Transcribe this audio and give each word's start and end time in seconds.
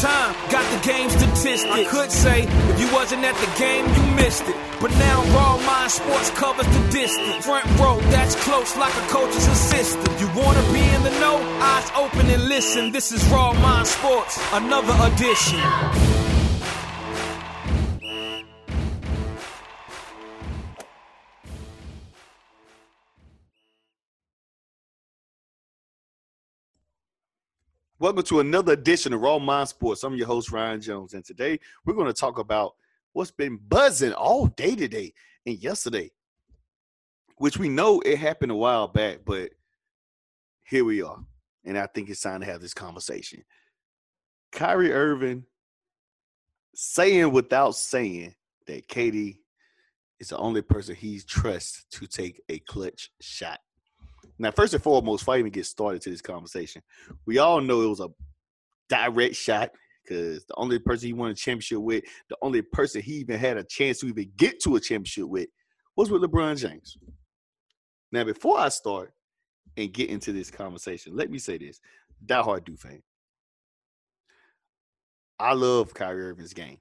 time, 0.00 0.34
got 0.50 0.64
the 0.70 0.86
game 0.86 1.10
statistics. 1.10 1.64
I 1.64 1.84
could 1.84 2.10
say 2.10 2.42
if 2.42 2.80
you 2.80 2.92
wasn't 2.92 3.24
at 3.24 3.34
the 3.36 3.50
game, 3.58 3.84
you 3.94 4.16
missed 4.16 4.46
it. 4.48 4.56
But 4.80 4.92
now 4.92 5.24
Raw 5.34 5.58
Mind 5.58 5.90
Sports 5.90 6.30
covers 6.30 6.66
the 6.66 6.88
distance. 6.90 7.44
Front 7.44 7.66
row, 7.78 7.98
that's 8.10 8.34
close 8.44 8.76
like 8.76 8.94
a 8.94 9.06
coach's 9.08 9.46
assistant. 9.46 10.20
You 10.20 10.28
wanna 10.36 10.62
be 10.72 10.82
in 10.94 11.02
the 11.02 11.10
know? 11.18 11.36
Eyes 11.60 11.90
open 11.96 12.30
and 12.30 12.48
listen. 12.48 12.92
This 12.92 13.10
is 13.12 13.24
Raw 13.26 13.52
Mind 13.54 13.86
Sports, 13.86 14.38
another 14.52 14.94
edition. 15.12 16.17
Welcome 28.00 28.22
to 28.22 28.38
another 28.38 28.74
edition 28.74 29.12
of 29.12 29.22
Raw 29.22 29.40
Mind 29.40 29.68
Sports. 29.68 30.04
I'm 30.04 30.14
your 30.14 30.28
host, 30.28 30.52
Ryan 30.52 30.80
Jones, 30.80 31.14
and 31.14 31.24
today 31.24 31.58
we're 31.84 31.94
going 31.94 32.06
to 32.06 32.12
talk 32.12 32.38
about 32.38 32.76
what's 33.12 33.32
been 33.32 33.56
buzzing 33.56 34.12
all 34.12 34.46
day 34.46 34.76
today 34.76 35.12
and 35.46 35.58
yesterday, 35.58 36.12
which 37.38 37.58
we 37.58 37.68
know 37.68 37.98
it 38.02 38.16
happened 38.18 38.52
a 38.52 38.54
while 38.54 38.86
back, 38.86 39.22
but 39.24 39.50
here 40.62 40.84
we 40.84 41.02
are. 41.02 41.18
And 41.64 41.76
I 41.76 41.86
think 41.86 42.08
it's 42.08 42.20
time 42.20 42.38
to 42.38 42.46
have 42.46 42.60
this 42.60 42.72
conversation. 42.72 43.42
Kyrie 44.52 44.92
Irving 44.92 45.42
saying 46.76 47.32
without 47.32 47.74
saying 47.74 48.32
that 48.68 48.86
KD 48.86 49.38
is 50.20 50.28
the 50.28 50.38
only 50.38 50.62
person 50.62 50.94
he 50.94 51.18
trusts 51.18 51.84
to 51.98 52.06
take 52.06 52.40
a 52.48 52.60
clutch 52.60 53.10
shot. 53.20 53.58
Now, 54.38 54.50
first 54.52 54.74
and 54.74 54.82
foremost, 54.82 55.22
before 55.22 55.34
I 55.34 55.38
even 55.38 55.50
get 55.50 55.66
started 55.66 56.00
to 56.02 56.10
this 56.10 56.22
conversation, 56.22 56.82
we 57.26 57.38
all 57.38 57.60
know 57.60 57.82
it 57.82 57.88
was 57.88 58.00
a 58.00 58.08
direct 58.88 59.34
shot 59.34 59.70
because 60.04 60.44
the 60.46 60.54
only 60.56 60.78
person 60.78 61.08
he 61.08 61.12
won 61.12 61.30
a 61.30 61.34
championship 61.34 61.78
with, 61.78 62.04
the 62.28 62.36
only 62.40 62.62
person 62.62 63.02
he 63.02 63.14
even 63.14 63.38
had 63.38 63.56
a 63.56 63.64
chance 63.64 64.00
to 64.00 64.06
even 64.06 64.30
get 64.36 64.60
to 64.62 64.76
a 64.76 64.80
championship 64.80 65.24
with, 65.24 65.48
was 65.96 66.10
with 66.10 66.22
LeBron 66.22 66.58
James. 66.58 66.96
Now, 68.12 68.24
before 68.24 68.58
I 68.58 68.68
start 68.68 69.12
and 69.76 69.92
get 69.92 70.08
into 70.08 70.32
this 70.32 70.50
conversation, 70.50 71.16
let 71.16 71.30
me 71.30 71.38
say 71.38 71.58
this: 71.58 71.80
diehard 72.24 72.64
Duke 72.64 72.78
fan. 72.78 73.02
I 75.38 75.52
love 75.52 75.94
Kyrie 75.94 76.30
Irving's 76.30 76.54
game. 76.54 76.78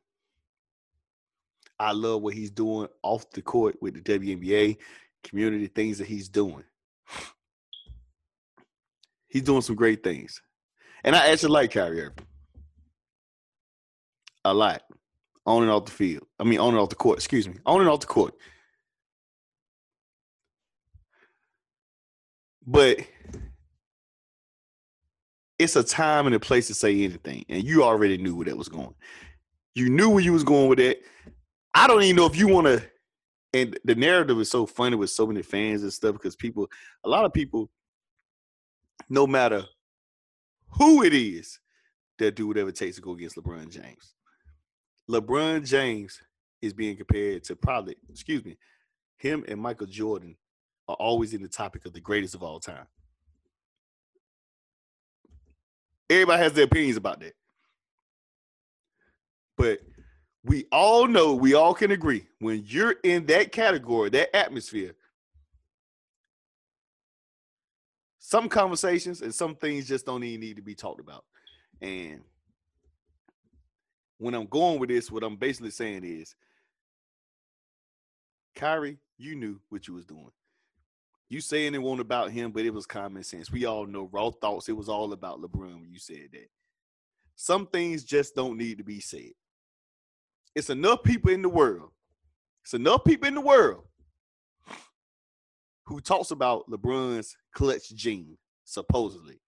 I 1.79 1.91
love 1.91 2.21
what 2.21 2.33
he's 2.33 2.49
doing 2.49 2.87
off 3.03 3.29
the 3.31 3.41
court 3.41 3.75
with 3.81 3.93
the 3.93 4.01
WNBA 4.01 4.77
community, 5.23 5.67
things 5.67 5.97
that 5.99 6.07
he's 6.07 6.29
doing. 6.29 6.63
He's 9.37 9.43
doing 9.43 9.61
some 9.61 9.75
great 9.75 10.03
things. 10.03 10.41
And 11.03 11.15
I 11.15 11.27
actually 11.27 11.51
like 11.51 11.71
Kyrie 11.71 12.01
Irving. 12.01 12.25
A 14.45 14.51
lot. 14.51 14.81
On 15.45 15.61
and 15.61 15.71
off 15.71 15.85
the 15.85 15.91
field. 15.91 16.23
I 16.39 16.43
mean, 16.43 16.57
on 16.57 16.69
and 16.69 16.79
off 16.79 16.89
the 16.89 16.95
court. 16.95 17.19
Excuse 17.19 17.47
me. 17.47 17.53
On 17.63 17.79
and 17.79 17.87
off 17.87 17.99
the 17.99 18.07
court. 18.07 18.33
But 22.65 22.97
it's 25.59 25.75
a 25.75 25.83
time 25.83 26.25
and 26.25 26.33
a 26.33 26.39
place 26.39 26.65
to 26.67 26.73
say 26.73 27.03
anything. 27.03 27.45
And 27.47 27.63
you 27.63 27.83
already 27.83 28.17
knew 28.17 28.35
where 28.35 28.45
that 28.45 28.57
was 28.57 28.69
going. 28.69 28.95
You 29.75 29.91
knew 29.91 30.09
where 30.09 30.23
you 30.23 30.33
was 30.33 30.43
going 30.43 30.67
with 30.67 30.79
that. 30.79 30.97
I 31.75 31.85
don't 31.85 32.01
even 32.01 32.15
know 32.15 32.25
if 32.25 32.35
you 32.35 32.47
want 32.47 32.65
to. 32.65 32.81
And 33.53 33.77
the 33.85 33.93
narrative 33.93 34.39
is 34.39 34.49
so 34.49 34.65
funny 34.65 34.95
with 34.95 35.11
so 35.11 35.27
many 35.27 35.43
fans 35.43 35.83
and 35.83 35.93
stuff 35.93 36.13
because 36.13 36.35
people, 36.35 36.71
a 37.03 37.09
lot 37.09 37.23
of 37.23 37.33
people 37.33 37.69
no 39.09 39.25
matter 39.27 39.63
who 40.71 41.03
it 41.03 41.13
is, 41.13 41.59
they'll 42.17 42.31
do 42.31 42.47
whatever 42.47 42.69
it 42.69 42.75
takes 42.75 42.95
to 42.95 43.01
go 43.01 43.13
against 43.13 43.37
LeBron 43.37 43.69
James. 43.69 44.13
LeBron 45.09 45.65
James 45.65 46.19
is 46.61 46.73
being 46.73 46.97
compared 46.97 47.43
to 47.45 47.55
probably, 47.55 47.95
excuse 48.09 48.43
me, 48.43 48.57
him 49.17 49.43
and 49.47 49.59
Michael 49.59 49.87
Jordan 49.87 50.35
are 50.87 50.95
always 50.95 51.33
in 51.33 51.41
the 51.41 51.47
topic 51.47 51.85
of 51.85 51.93
the 51.93 51.99
greatest 51.99 52.35
of 52.35 52.43
all 52.43 52.59
time. 52.59 52.87
Everybody 56.09 56.43
has 56.43 56.53
their 56.53 56.65
opinions 56.65 56.97
about 56.97 57.19
that. 57.19 57.33
But 59.57 59.79
we 60.43 60.65
all 60.71 61.07
know, 61.07 61.33
we 61.33 61.53
all 61.53 61.73
can 61.73 61.91
agree 61.91 62.25
when 62.39 62.63
you're 62.65 62.95
in 63.03 63.25
that 63.25 63.51
category, 63.51 64.09
that 64.11 64.35
atmosphere, 64.35 64.93
some 68.27 68.49
conversations 68.49 69.21
and 69.21 69.33
some 69.33 69.55
things 69.55 69.87
just 69.87 70.05
don't 70.05 70.21
even 70.21 70.41
need 70.41 70.57
to 70.57 70.61
be 70.61 70.75
talked 70.75 70.99
about. 70.99 71.23
And 71.79 72.19
when 74.17 74.33
I'm 74.33 74.47
going 74.47 74.81
with 74.81 74.89
this, 74.89 75.09
what 75.09 75.23
I'm 75.23 75.37
basically 75.37 75.71
saying 75.71 76.03
is, 76.03 76.35
Kyrie, 78.53 78.97
you 79.17 79.35
knew 79.35 79.61
what 79.69 79.87
you 79.87 79.93
was 79.93 80.03
doing. 80.03 80.29
You 81.29 81.39
saying 81.39 81.73
it 81.73 81.81
wasn't 81.81 82.01
about 82.01 82.31
him, 82.31 82.51
but 82.51 82.65
it 82.65 82.73
was 82.73 82.85
common 82.85 83.23
sense. 83.23 83.49
We 83.49 83.63
all 83.63 83.85
know 83.85 84.09
raw 84.11 84.31
thoughts. 84.31 84.67
It 84.67 84.75
was 84.75 84.89
all 84.89 85.13
about 85.13 85.41
LeBron 85.41 85.79
when 85.79 85.89
you 85.89 85.99
said 85.99 86.27
that. 86.33 86.49
Some 87.37 87.65
things 87.67 88.03
just 88.03 88.35
don't 88.35 88.57
need 88.57 88.77
to 88.79 88.83
be 88.83 88.99
said. 88.99 89.31
It's 90.53 90.69
enough 90.69 91.01
people 91.01 91.31
in 91.31 91.43
the 91.43 91.47
world. 91.47 91.91
It's 92.65 92.73
enough 92.73 93.05
people 93.05 93.29
in 93.29 93.35
the 93.35 93.41
world 93.41 93.85
who 95.87 96.01
talks 96.01 96.31
about 96.31 96.69
LeBron's 96.69 97.37
clutch 97.53 97.95
gene, 97.95 98.37
supposedly. 98.65 99.39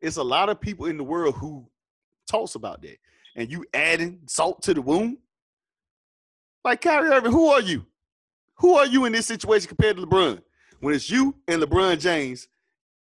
It's 0.00 0.16
a 0.16 0.22
lot 0.22 0.48
of 0.48 0.60
people 0.60 0.86
in 0.86 0.96
the 0.96 1.04
world 1.04 1.36
who 1.36 1.68
talks 2.28 2.56
about 2.56 2.82
that. 2.82 2.96
And 3.36 3.50
you 3.50 3.64
adding 3.72 4.20
salt 4.26 4.60
to 4.62 4.74
the 4.74 4.82
wound? 4.82 5.18
Like 6.64 6.80
Kyrie 6.80 7.10
Irving, 7.10 7.30
who 7.30 7.48
are 7.48 7.60
you? 7.60 7.86
Who 8.56 8.74
are 8.74 8.86
you 8.86 9.04
in 9.04 9.12
this 9.12 9.26
situation 9.26 9.68
compared 9.68 9.96
to 9.96 10.02
LeBron? 10.04 10.42
When 10.80 10.94
it's 10.94 11.08
you 11.08 11.36
and 11.46 11.62
LeBron 11.62 12.00
James, 12.00 12.48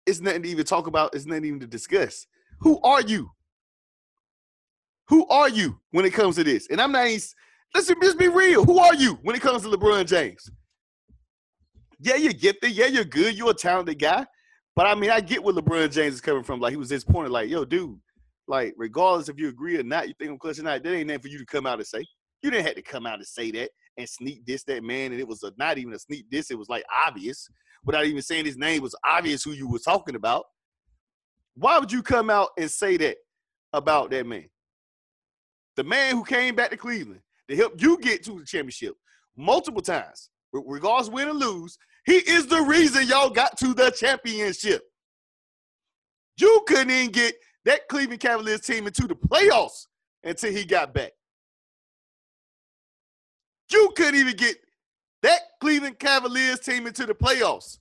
it's 0.06 0.20
nothing 0.20 0.44
to 0.44 0.48
even 0.48 0.64
talk 0.64 0.86
about, 0.86 1.14
it's 1.14 1.26
nothing 1.26 1.46
even 1.46 1.60
to 1.60 1.66
discuss. 1.66 2.28
Who 2.60 2.80
are 2.82 3.02
you? 3.02 3.32
Who 5.08 5.26
are 5.26 5.48
you 5.48 5.80
when 5.90 6.04
it 6.04 6.12
comes 6.12 6.36
to 6.36 6.44
this? 6.44 6.68
And 6.70 6.80
I'm 6.80 6.92
not 6.92 7.08
even, 7.08 7.20
let's 7.74 7.88
just 7.88 8.18
be 8.18 8.28
real. 8.28 8.64
Who 8.64 8.78
are 8.78 8.94
you 8.94 9.18
when 9.22 9.34
it 9.34 9.42
comes 9.42 9.62
to 9.62 9.68
LeBron 9.68 10.06
James? 10.06 10.48
Yeah, 12.00 12.16
you're 12.16 12.32
gifted. 12.32 12.72
Yeah, 12.72 12.86
you're 12.86 13.04
good. 13.04 13.36
You're 13.36 13.50
a 13.50 13.54
talented 13.54 13.98
guy. 13.98 14.26
But 14.74 14.86
I 14.86 14.94
mean, 14.94 15.10
I 15.10 15.20
get 15.20 15.42
where 15.42 15.54
LeBron 15.54 15.90
James 15.92 16.14
is 16.14 16.20
coming 16.20 16.42
from. 16.42 16.60
Like 16.60 16.70
he 16.70 16.76
was 16.76 16.88
disappointed. 16.88 17.30
Like, 17.30 17.50
yo, 17.50 17.64
dude, 17.64 17.98
like 18.48 18.74
regardless 18.76 19.28
if 19.28 19.38
you 19.38 19.48
agree 19.48 19.78
or 19.78 19.82
not, 19.82 20.08
you 20.08 20.14
think 20.18 20.30
I'm 20.30 20.38
clutching 20.38 20.66
out, 20.66 20.82
that 20.82 20.94
ain't 20.94 21.08
nothing 21.08 21.22
for 21.22 21.28
you 21.28 21.38
to 21.38 21.46
come 21.46 21.66
out 21.66 21.78
and 21.78 21.86
say. 21.86 22.04
You 22.42 22.50
didn't 22.50 22.66
have 22.66 22.76
to 22.76 22.82
come 22.82 23.06
out 23.06 23.18
and 23.18 23.26
say 23.26 23.50
that 23.50 23.70
and 23.98 24.08
sneak 24.08 24.46
this 24.46 24.64
that 24.64 24.82
man, 24.82 25.12
and 25.12 25.20
it 25.20 25.28
was 25.28 25.42
a, 25.42 25.52
not 25.58 25.76
even 25.76 25.92
a 25.92 25.98
sneak 25.98 26.30
this. 26.30 26.50
It 26.50 26.58
was 26.58 26.68
like 26.68 26.84
obvious 27.06 27.48
without 27.84 28.06
even 28.06 28.22
saying 28.22 28.46
his 28.46 28.56
name. 28.56 28.82
was 28.82 28.96
obvious 29.04 29.42
who 29.42 29.52
you 29.52 29.68
were 29.68 29.78
talking 29.78 30.14
about. 30.14 30.44
Why 31.54 31.78
would 31.78 31.92
you 31.92 32.02
come 32.02 32.30
out 32.30 32.50
and 32.58 32.70
say 32.70 32.96
that 32.96 33.16
about 33.72 34.10
that 34.10 34.26
man? 34.26 34.48
The 35.76 35.84
man 35.84 36.14
who 36.14 36.24
came 36.24 36.54
back 36.54 36.70
to 36.70 36.76
Cleveland 36.76 37.20
to 37.48 37.56
help 37.56 37.80
you 37.80 37.98
get 37.98 38.22
to 38.24 38.38
the 38.38 38.44
championship 38.44 38.94
multiple 39.36 39.82
times, 39.82 40.30
regardless 40.52 41.10
win 41.10 41.28
or 41.28 41.34
lose, 41.34 41.76
he 42.06 42.14
is 42.14 42.46
the 42.46 42.62
reason 42.62 43.06
y'all 43.06 43.30
got 43.30 43.58
to 43.58 43.74
the 43.74 43.90
championship. 43.90 44.82
You 46.38 46.64
couldn't 46.66 46.90
even 46.90 47.10
get 47.10 47.34
that 47.64 47.88
Cleveland 47.88 48.20
Cavaliers 48.20 48.62
team 48.62 48.86
into 48.86 49.06
the 49.06 49.14
playoffs 49.14 49.86
until 50.24 50.52
he 50.52 50.64
got 50.64 50.94
back. 50.94 51.12
You 53.70 53.92
couldn't 53.96 54.18
even 54.18 54.36
get 54.36 54.56
that 55.22 55.40
Cleveland 55.60 55.98
Cavaliers 55.98 56.60
team 56.60 56.86
into 56.86 57.06
the 57.06 57.14
playoffs. 57.14 57.78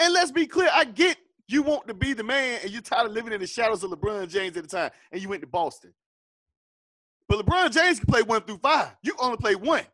And 0.00 0.12
let's 0.12 0.32
be 0.32 0.46
clear, 0.46 0.68
I 0.72 0.84
get 0.84 1.16
you 1.46 1.62
want 1.62 1.86
to 1.88 1.94
be 1.94 2.12
the 2.12 2.22
man 2.22 2.60
and 2.62 2.70
you're 2.70 2.80
tired 2.80 3.06
of 3.06 3.12
living 3.12 3.32
in 3.32 3.40
the 3.40 3.46
shadows 3.46 3.82
of 3.82 3.90
LeBron 3.90 4.28
James 4.28 4.56
at 4.56 4.62
the 4.62 4.68
time, 4.68 4.90
and 5.12 5.20
you 5.20 5.28
went 5.28 5.42
to 5.42 5.48
Boston. 5.48 5.92
But 7.28 7.44
LeBron 7.44 7.72
James 7.72 7.98
can 8.00 8.06
play 8.06 8.22
one 8.22 8.42
through 8.42 8.58
five. 8.58 8.88
You 9.02 9.14
only 9.20 9.36
play 9.36 9.54
one. 9.54 9.84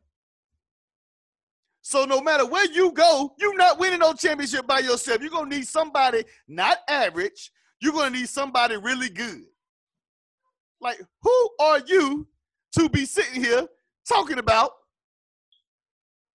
So 1.88 2.04
no 2.04 2.20
matter 2.20 2.44
where 2.44 2.66
you 2.72 2.90
go, 2.90 3.32
you're 3.38 3.56
not 3.56 3.78
winning 3.78 4.00
no 4.00 4.12
championship 4.12 4.66
by 4.66 4.80
yourself. 4.80 5.20
You're 5.20 5.30
gonna 5.30 5.54
need 5.54 5.68
somebody 5.68 6.24
not 6.48 6.78
average. 6.88 7.52
You're 7.80 7.92
gonna 7.92 8.10
need 8.10 8.28
somebody 8.28 8.76
really 8.76 9.08
good. 9.08 9.44
Like, 10.80 11.00
who 11.22 11.50
are 11.60 11.78
you 11.86 12.26
to 12.72 12.88
be 12.88 13.06
sitting 13.06 13.40
here 13.40 13.68
talking 14.08 14.40
about? 14.40 14.72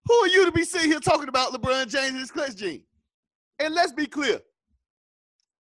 Who 0.05 0.13
are 0.13 0.29
you 0.29 0.45
to 0.45 0.53
be 0.53 0.63
sitting 0.63 0.89
here 0.89 1.01
talking 1.01 1.27
about 1.27 1.51
LeBron 1.51 1.89
James 1.89 2.11
and 2.11 2.19
his 2.19 2.31
clutch 2.31 2.55
gene? 2.55 2.83
And 3.59 3.75
let's 3.75 3.91
be 3.91 4.05
clear. 4.05 4.39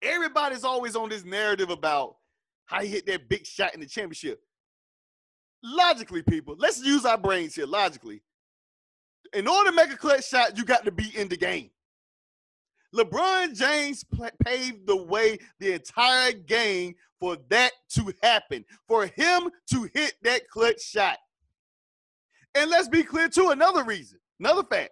Everybody's 0.02 0.62
always 0.62 0.94
on 0.94 1.08
this 1.08 1.24
narrative 1.24 1.70
about 1.70 2.14
how 2.66 2.80
he 2.80 2.86
hit 2.86 3.06
that 3.06 3.28
big 3.28 3.44
shot 3.44 3.74
in 3.74 3.80
the 3.80 3.86
championship. 3.86 4.40
Logically, 5.64 6.22
people, 6.22 6.54
let's 6.60 6.80
use 6.80 7.04
our 7.04 7.18
brains 7.18 7.56
here. 7.56 7.66
Logically, 7.66 8.22
in 9.32 9.46
order 9.46 9.70
to 9.70 9.76
make 9.76 9.92
a 9.92 9.96
clutch 9.96 10.28
shot, 10.28 10.56
you 10.56 10.64
got 10.64 10.84
to 10.84 10.90
be 10.90 11.16
in 11.16 11.28
the 11.28 11.36
game. 11.36 11.70
LeBron 12.94 13.56
James 13.56 14.04
paved 14.44 14.86
the 14.86 14.96
way 14.96 15.38
the 15.60 15.74
entire 15.74 16.32
game 16.32 16.94
for 17.20 17.36
that 17.48 17.70
to 17.90 18.12
happen, 18.22 18.64
for 18.88 19.06
him 19.06 19.50
to 19.70 19.88
hit 19.94 20.14
that 20.22 20.48
clutch 20.48 20.80
shot. 20.82 21.18
And 22.54 22.68
let's 22.70 22.88
be 22.88 23.04
clear, 23.04 23.28
too, 23.28 23.50
another 23.50 23.84
reason, 23.84 24.18
another 24.40 24.64
fact. 24.64 24.90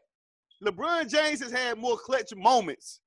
LeBron 0.64 1.10
James 1.10 1.42
has 1.42 1.50
had 1.50 1.78
more 1.78 1.96
clutch 1.96 2.34
moments 2.36 3.00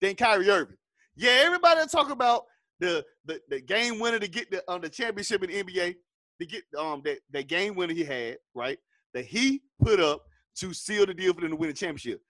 than 0.00 0.14
Kyrie 0.14 0.50
Irving. 0.50 0.76
Yeah, 1.14 1.42
everybody 1.44 1.86
talk 1.86 2.10
about 2.10 2.44
the, 2.78 3.04
the, 3.24 3.40
the 3.48 3.60
game 3.60 3.98
winner 3.98 4.18
to 4.18 4.28
get 4.28 4.50
the 4.50 4.62
um, 4.70 4.82
the 4.82 4.88
championship 4.88 5.42
in 5.44 5.50
the 5.50 5.62
NBA, 5.62 5.96
to 6.40 6.46
get 6.46 6.62
um 6.78 7.00
that, 7.04 7.18
that 7.30 7.48
game 7.48 7.74
winner 7.74 7.94
he 7.94 8.04
had, 8.04 8.36
right? 8.54 8.78
That 9.14 9.24
he 9.24 9.62
put 9.80 9.98
up 10.00 10.22
to 10.56 10.72
seal 10.72 11.06
the 11.06 11.14
deal 11.14 11.32
for 11.34 11.40
them 11.40 11.50
to 11.50 11.56
win 11.56 11.68
the 11.68 11.74
championship. 11.74 12.20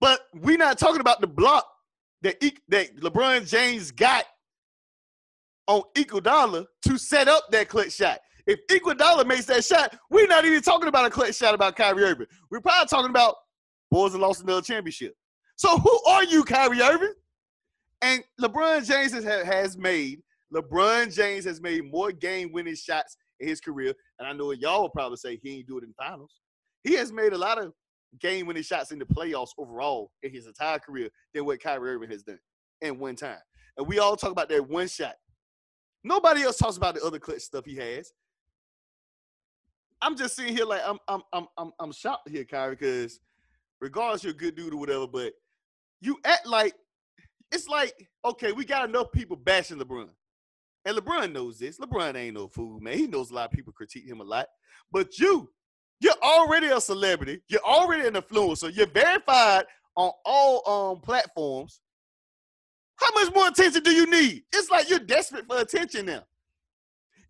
But 0.00 0.20
we're 0.34 0.58
not 0.58 0.78
talking 0.78 1.00
about 1.00 1.20
the 1.20 1.26
block 1.26 1.66
that 2.22 2.40
that 2.68 2.96
LeBron 2.96 3.48
James 3.48 3.90
got 3.90 4.24
on 5.66 5.82
Iguodala 5.94 6.66
to 6.82 6.98
set 6.98 7.28
up 7.28 7.44
that 7.50 7.68
clutch 7.68 7.92
shot. 7.92 8.18
If 8.46 8.60
Iguodala 8.68 9.26
makes 9.26 9.44
that 9.46 9.64
shot, 9.64 9.96
we're 10.10 10.26
not 10.26 10.44
even 10.44 10.62
talking 10.62 10.88
about 10.88 11.06
a 11.06 11.10
clutch 11.10 11.36
shot 11.36 11.54
about 11.54 11.76
Kyrie 11.76 12.04
Irving. 12.04 12.26
We're 12.50 12.60
probably 12.60 12.88
talking 12.88 13.10
about 13.10 13.36
boys 13.90 14.12
that 14.12 14.18
lost 14.18 14.42
another 14.42 14.62
championship. 14.62 15.14
So 15.56 15.78
who 15.78 16.00
are 16.08 16.24
you, 16.24 16.42
Kyrie 16.42 16.82
Irving? 16.82 17.14
And 18.02 18.24
LeBron 18.40 18.86
James 18.86 19.12
has, 19.12 19.24
has 19.24 19.76
made 19.76 20.22
LeBron 20.54 21.14
James 21.14 21.44
has 21.44 21.60
made 21.60 21.90
more 21.90 22.10
game-winning 22.10 22.74
shots 22.74 23.16
in 23.38 23.48
his 23.48 23.60
career, 23.60 23.94
and 24.18 24.26
I 24.26 24.32
know 24.32 24.50
y'all 24.52 24.82
will 24.82 24.88
probably 24.88 25.16
say 25.16 25.38
he 25.42 25.58
ain't 25.58 25.68
do 25.68 25.78
it 25.78 25.84
in 25.84 25.94
finals. 25.94 26.39
He 26.84 26.94
has 26.94 27.12
made 27.12 27.32
a 27.32 27.38
lot 27.38 27.58
of 27.58 27.72
game 28.18 28.46
winning 28.46 28.62
shots 28.62 28.90
in 28.90 28.98
the 28.98 29.04
playoffs 29.04 29.50
overall 29.58 30.10
in 30.22 30.32
his 30.32 30.46
entire 30.46 30.78
career 30.78 31.08
than 31.32 31.44
what 31.44 31.62
Kyrie 31.62 31.90
Irving 31.94 32.10
has 32.10 32.22
done 32.22 32.38
in 32.80 32.98
one 32.98 33.16
time. 33.16 33.38
And 33.76 33.86
we 33.86 33.98
all 33.98 34.16
talk 34.16 34.32
about 34.32 34.48
that 34.48 34.68
one 34.68 34.88
shot. 34.88 35.14
Nobody 36.02 36.42
else 36.42 36.58
talks 36.58 36.76
about 36.76 36.94
the 36.94 37.04
other 37.04 37.18
clutch 37.18 37.42
stuff 37.42 37.64
he 37.64 37.76
has. 37.76 38.12
I'm 40.02 40.16
just 40.16 40.34
sitting 40.34 40.56
here 40.56 40.64
like 40.64 40.80
I'm 40.84 40.98
I'm 41.08 41.22
I'm 41.32 41.46
I'm, 41.58 41.72
I'm 41.78 41.92
shocked 41.92 42.28
here, 42.28 42.44
Kyrie, 42.44 42.74
because 42.76 43.20
regardless 43.80 44.24
you're 44.24 44.32
a 44.32 44.36
good 44.36 44.56
dude 44.56 44.72
or 44.72 44.78
whatever, 44.78 45.06
but 45.06 45.32
you 46.00 46.18
act 46.24 46.46
like 46.46 46.74
it's 47.52 47.68
like 47.68 47.92
okay, 48.24 48.52
we 48.52 48.64
got 48.64 48.88
enough 48.88 49.12
people 49.12 49.36
bashing 49.36 49.78
LeBron. 49.78 50.08
And 50.86 50.96
LeBron 50.96 51.32
knows 51.32 51.58
this. 51.58 51.78
LeBron 51.78 52.16
ain't 52.16 52.34
no 52.34 52.48
fool, 52.48 52.80
man. 52.80 52.96
He 52.96 53.06
knows 53.06 53.30
a 53.30 53.34
lot 53.34 53.46
of 53.46 53.52
people 53.52 53.72
critique 53.72 54.06
him 54.06 54.20
a 54.20 54.24
lot. 54.24 54.46
But 54.90 55.18
you, 55.18 55.50
you're 56.00 56.12
already 56.22 56.68
a 56.68 56.80
celebrity. 56.80 57.40
You're 57.48 57.64
already 57.64 58.08
an 58.08 58.14
influencer. 58.14 58.74
You're 58.74 58.86
verified 58.86 59.64
on 59.96 60.12
all 60.24 60.92
um 60.94 61.00
platforms. 61.00 61.80
How 62.96 63.08
much 63.14 63.34
more 63.34 63.48
attention 63.48 63.82
do 63.82 63.92
you 63.92 64.06
need? 64.06 64.44
It's 64.52 64.70
like 64.70 64.90
you're 64.90 64.98
desperate 64.98 65.46
for 65.46 65.58
attention 65.58 66.06
now. 66.06 66.22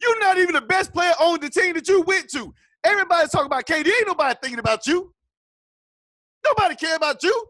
You're 0.01 0.19
not 0.21 0.39
even 0.39 0.55
the 0.55 0.63
best 0.63 0.93
player 0.93 1.13
on 1.21 1.41
the 1.41 1.51
team 1.51 1.75
that 1.75 1.87
you 1.89 2.03
went 2.03 2.29
to. 2.31 2.53
Everybody's 2.85 3.31
talking 3.31 3.47
about 3.47 3.67
KD. 3.67 3.87
Ain't 3.87 4.07
nobody 4.07 4.37
thinking 4.43 4.59
about 4.59 4.87
you. 4.87 5.13
Nobody 6.45 6.75
care 6.75 6.97
about 6.97 7.23
you. 7.23 7.45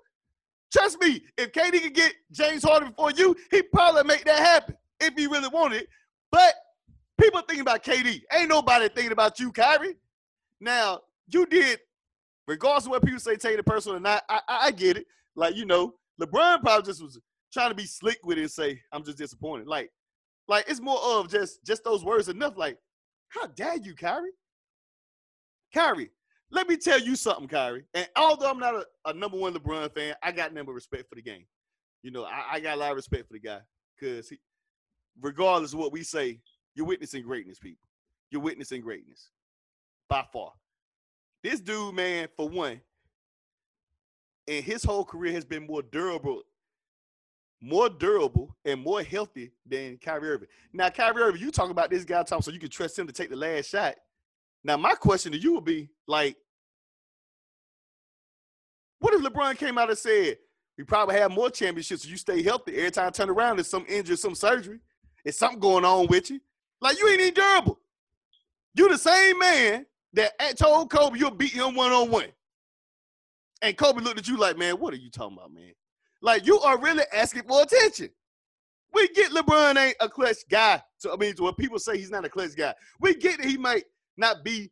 Trust 0.73 1.01
me, 1.01 1.23
if 1.37 1.53
KD 1.53 1.83
could 1.83 1.95
get 1.95 2.13
James 2.33 2.63
Harden 2.63 2.91
before 2.91 3.13
you, 3.13 3.37
he'd 3.51 3.71
probably 3.73 4.05
make 4.05 4.25
that 4.25 4.39
happen 4.39 4.77
if 5.01 5.15
he 5.15 5.27
really 5.27 5.49
wanted. 5.49 5.87
But 6.31 6.55
people 7.21 7.41
thinking 7.41 7.63
about 7.63 7.85
KD. 7.85 8.23
Ain't 8.33 8.49
nobody 8.49 8.89
thinking 8.89 9.13
about 9.13 9.39
you, 9.39 9.53
Kyrie. 9.53 9.97
Now, 10.61 11.01
you 11.33 11.47
did, 11.47 11.79
regardless 12.47 12.87
of 12.87 12.91
what 12.91 13.05
people 13.05 13.21
say, 13.21 13.37
take 13.37 13.59
it 13.59 13.67
personal 13.67 13.97
or 13.97 14.01
not. 14.01 14.23
I, 14.29 14.41
I, 14.49 14.67
I 14.67 14.71
get 14.71 14.97
it. 14.97 15.07
Like 15.37 15.57
you 15.57 15.67
know, 15.67 15.95
LeBron 16.21 16.61
probably 16.61 16.85
just 16.85 17.03
was 17.03 17.19
trying 17.53 17.71
to 17.71 17.75
be 17.75 17.87
slick 17.87 18.19
with 18.25 18.39
it 18.39 18.43
and 18.43 18.51
say, 18.51 18.81
"I'm 18.93 19.05
just 19.05 19.19
disappointed." 19.19 19.67
Like, 19.67 19.91
like 20.49 20.67
it's 20.69 20.81
more 20.81 21.01
of 21.03 21.31
just 21.31 21.65
just 21.65 21.85
those 21.85 22.05
words 22.05 22.29
enough. 22.29 22.57
Like, 22.57 22.79
how 23.29 23.47
dare 23.47 23.77
you, 23.77 23.95
Kyrie? 23.95 24.31
Kyrie, 25.73 26.11
let 26.51 26.69
me 26.69 26.77
tell 26.77 27.01
you 27.01 27.15
something, 27.15 27.49
Kyrie. 27.49 27.85
And 27.95 28.09
although 28.17 28.51
I'm 28.51 28.59
not 28.59 28.75
a, 28.75 28.85
a 29.07 29.13
number 29.13 29.37
one 29.37 29.55
LeBron 29.55 29.95
fan, 29.95 30.15
I 30.23 30.33
got 30.33 30.53
number 30.53 30.73
respect 30.73 31.09
for 31.09 31.15
the 31.15 31.23
game. 31.23 31.45
You 32.03 32.11
know, 32.11 32.25
I, 32.25 32.55
I 32.55 32.61
got 32.61 32.77
a 32.77 32.81
lot 32.81 32.91
of 32.91 32.97
respect 32.97 33.29
for 33.29 33.35
the 33.35 33.41
guy 33.41 33.61
because 33.99 34.29
he, 34.29 34.39
regardless 35.21 35.73
of 35.73 35.79
what 35.79 35.93
we 35.93 36.03
say, 36.03 36.41
you're 36.75 36.87
witnessing 36.87 37.23
greatness, 37.23 37.59
people. 37.59 37.87
You're 38.31 38.43
witnessing 38.43 38.81
greatness 38.81 39.31
by 40.09 40.25
far. 40.33 40.53
This 41.43 41.61
dude, 41.61 41.95
man, 41.95 42.29
for 42.37 42.49
one, 42.49 42.81
and 44.47 44.65
his 44.65 44.85
whole 44.85 45.05
career 45.05 45.33
has 45.33 45.45
been 45.45 45.67
more 45.67 45.83
durable, 45.83 46.43
more 47.61 47.89
durable 47.89 48.55
and 48.65 48.83
more 48.83 49.03
healthy 49.03 49.53
than 49.65 49.97
Kyrie 49.99 50.31
Irving. 50.31 50.49
Now, 50.73 50.91
Kyrie 50.91 51.23
Irving, 51.23 51.41
you 51.41 51.51
talk 51.51 51.71
about 51.71 51.91
this 51.91 52.05
guy 52.05 52.23
Tom, 52.23 52.43
so 52.43 52.51
you 52.51 52.59
can 52.59 52.69
trust 52.69 52.99
him 52.99 53.07
to 53.07 53.13
take 53.13 53.31
the 53.31 53.37
last 53.37 53.71
shot. 53.71 53.95
Now, 54.63 54.77
my 54.77 54.95
question 54.95 55.33
to 55.33 55.39
you 55.39 55.55
would 55.55 55.65
be 55.65 55.89
like, 56.07 56.37
what 58.99 59.15
if 59.15 59.23
LeBron 59.23 59.57
came 59.57 59.79
out 59.79 59.89
and 59.89 59.99
said, 59.99 60.37
we 60.77 60.85
probably 60.85 61.17
have 61.17 61.31
more 61.31 61.51
championships 61.51 62.05
if 62.05 62.11
you 62.11 62.17
stay 62.17 62.43
healthy. 62.43 62.77
Every 62.77 62.91
time 62.91 63.07
I 63.09 63.11
turn 63.11 63.31
around, 63.31 63.57
there's 63.57 63.69
some 63.69 63.85
injury, 63.89 64.17
some 64.17 64.35
surgery. 64.35 64.81
There's 65.23 65.37
something 65.37 65.61
going 65.61 65.85
on 65.85 66.07
with 66.07 66.31
you. 66.31 66.41
Like 66.81 66.99
you 66.99 67.09
ain't 67.09 67.21
even 67.21 67.35
durable. 67.35 67.79
You 68.75 68.89
the 68.89 68.97
same 68.97 69.39
man 69.39 69.87
that 70.15 70.33
told 70.57 70.91
Kobe 70.91 71.19
you'll 71.19 71.31
beat 71.31 71.53
him 71.53 71.75
one 71.75 71.93
on 71.93 72.11
one. 72.11 72.33
And 73.63 73.77
Kobe 73.77 74.01
looked 74.01 74.19
at 74.19 74.29
you 74.29 74.37
like, 74.37 74.57
man, 74.57 74.75
what 74.77 74.95
are 74.95 74.99
you 74.99 75.11
talking 75.11 75.37
about, 75.37 75.53
man? 75.53 75.73
Like 76.23 76.47
you 76.47 76.59
are 76.61 76.79
really 76.81 77.05
asking 77.13 77.45
for 77.45 77.63
attention. 77.63 78.11
We 78.93 79.09
get 79.09 79.31
LeBron 79.31 79.77
ain't 79.77 79.97
a 80.01 80.09
clutch 80.09 80.39
guy. 80.51 80.83
So 80.99 81.13
I 81.13 81.17
mean, 81.17 81.35
when 81.39 81.55
people 81.55 81.79
say 81.79 81.97
he's 81.97 82.11
not 82.11 82.25
a 82.25 82.29
clutch 82.29 82.57
guy, 82.57 82.75
we 83.01 83.15
get 83.15 83.39
that 83.39 83.47
he 83.47 83.57
might 83.57 83.85
not 84.17 84.45
be 84.45 84.71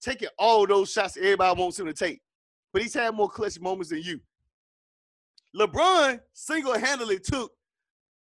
taking 0.00 0.28
all 0.38 0.66
those 0.66 0.92
shots 0.92 1.16
everybody 1.16 1.60
wants 1.60 1.78
him 1.78 1.86
to 1.86 1.92
take, 1.92 2.20
but 2.72 2.82
he's 2.82 2.94
had 2.94 3.14
more 3.14 3.28
clutch 3.28 3.60
moments 3.60 3.90
than 3.90 4.02
you. 4.02 4.20
LeBron 5.56 6.20
single-handedly 6.34 7.18
took 7.20 7.52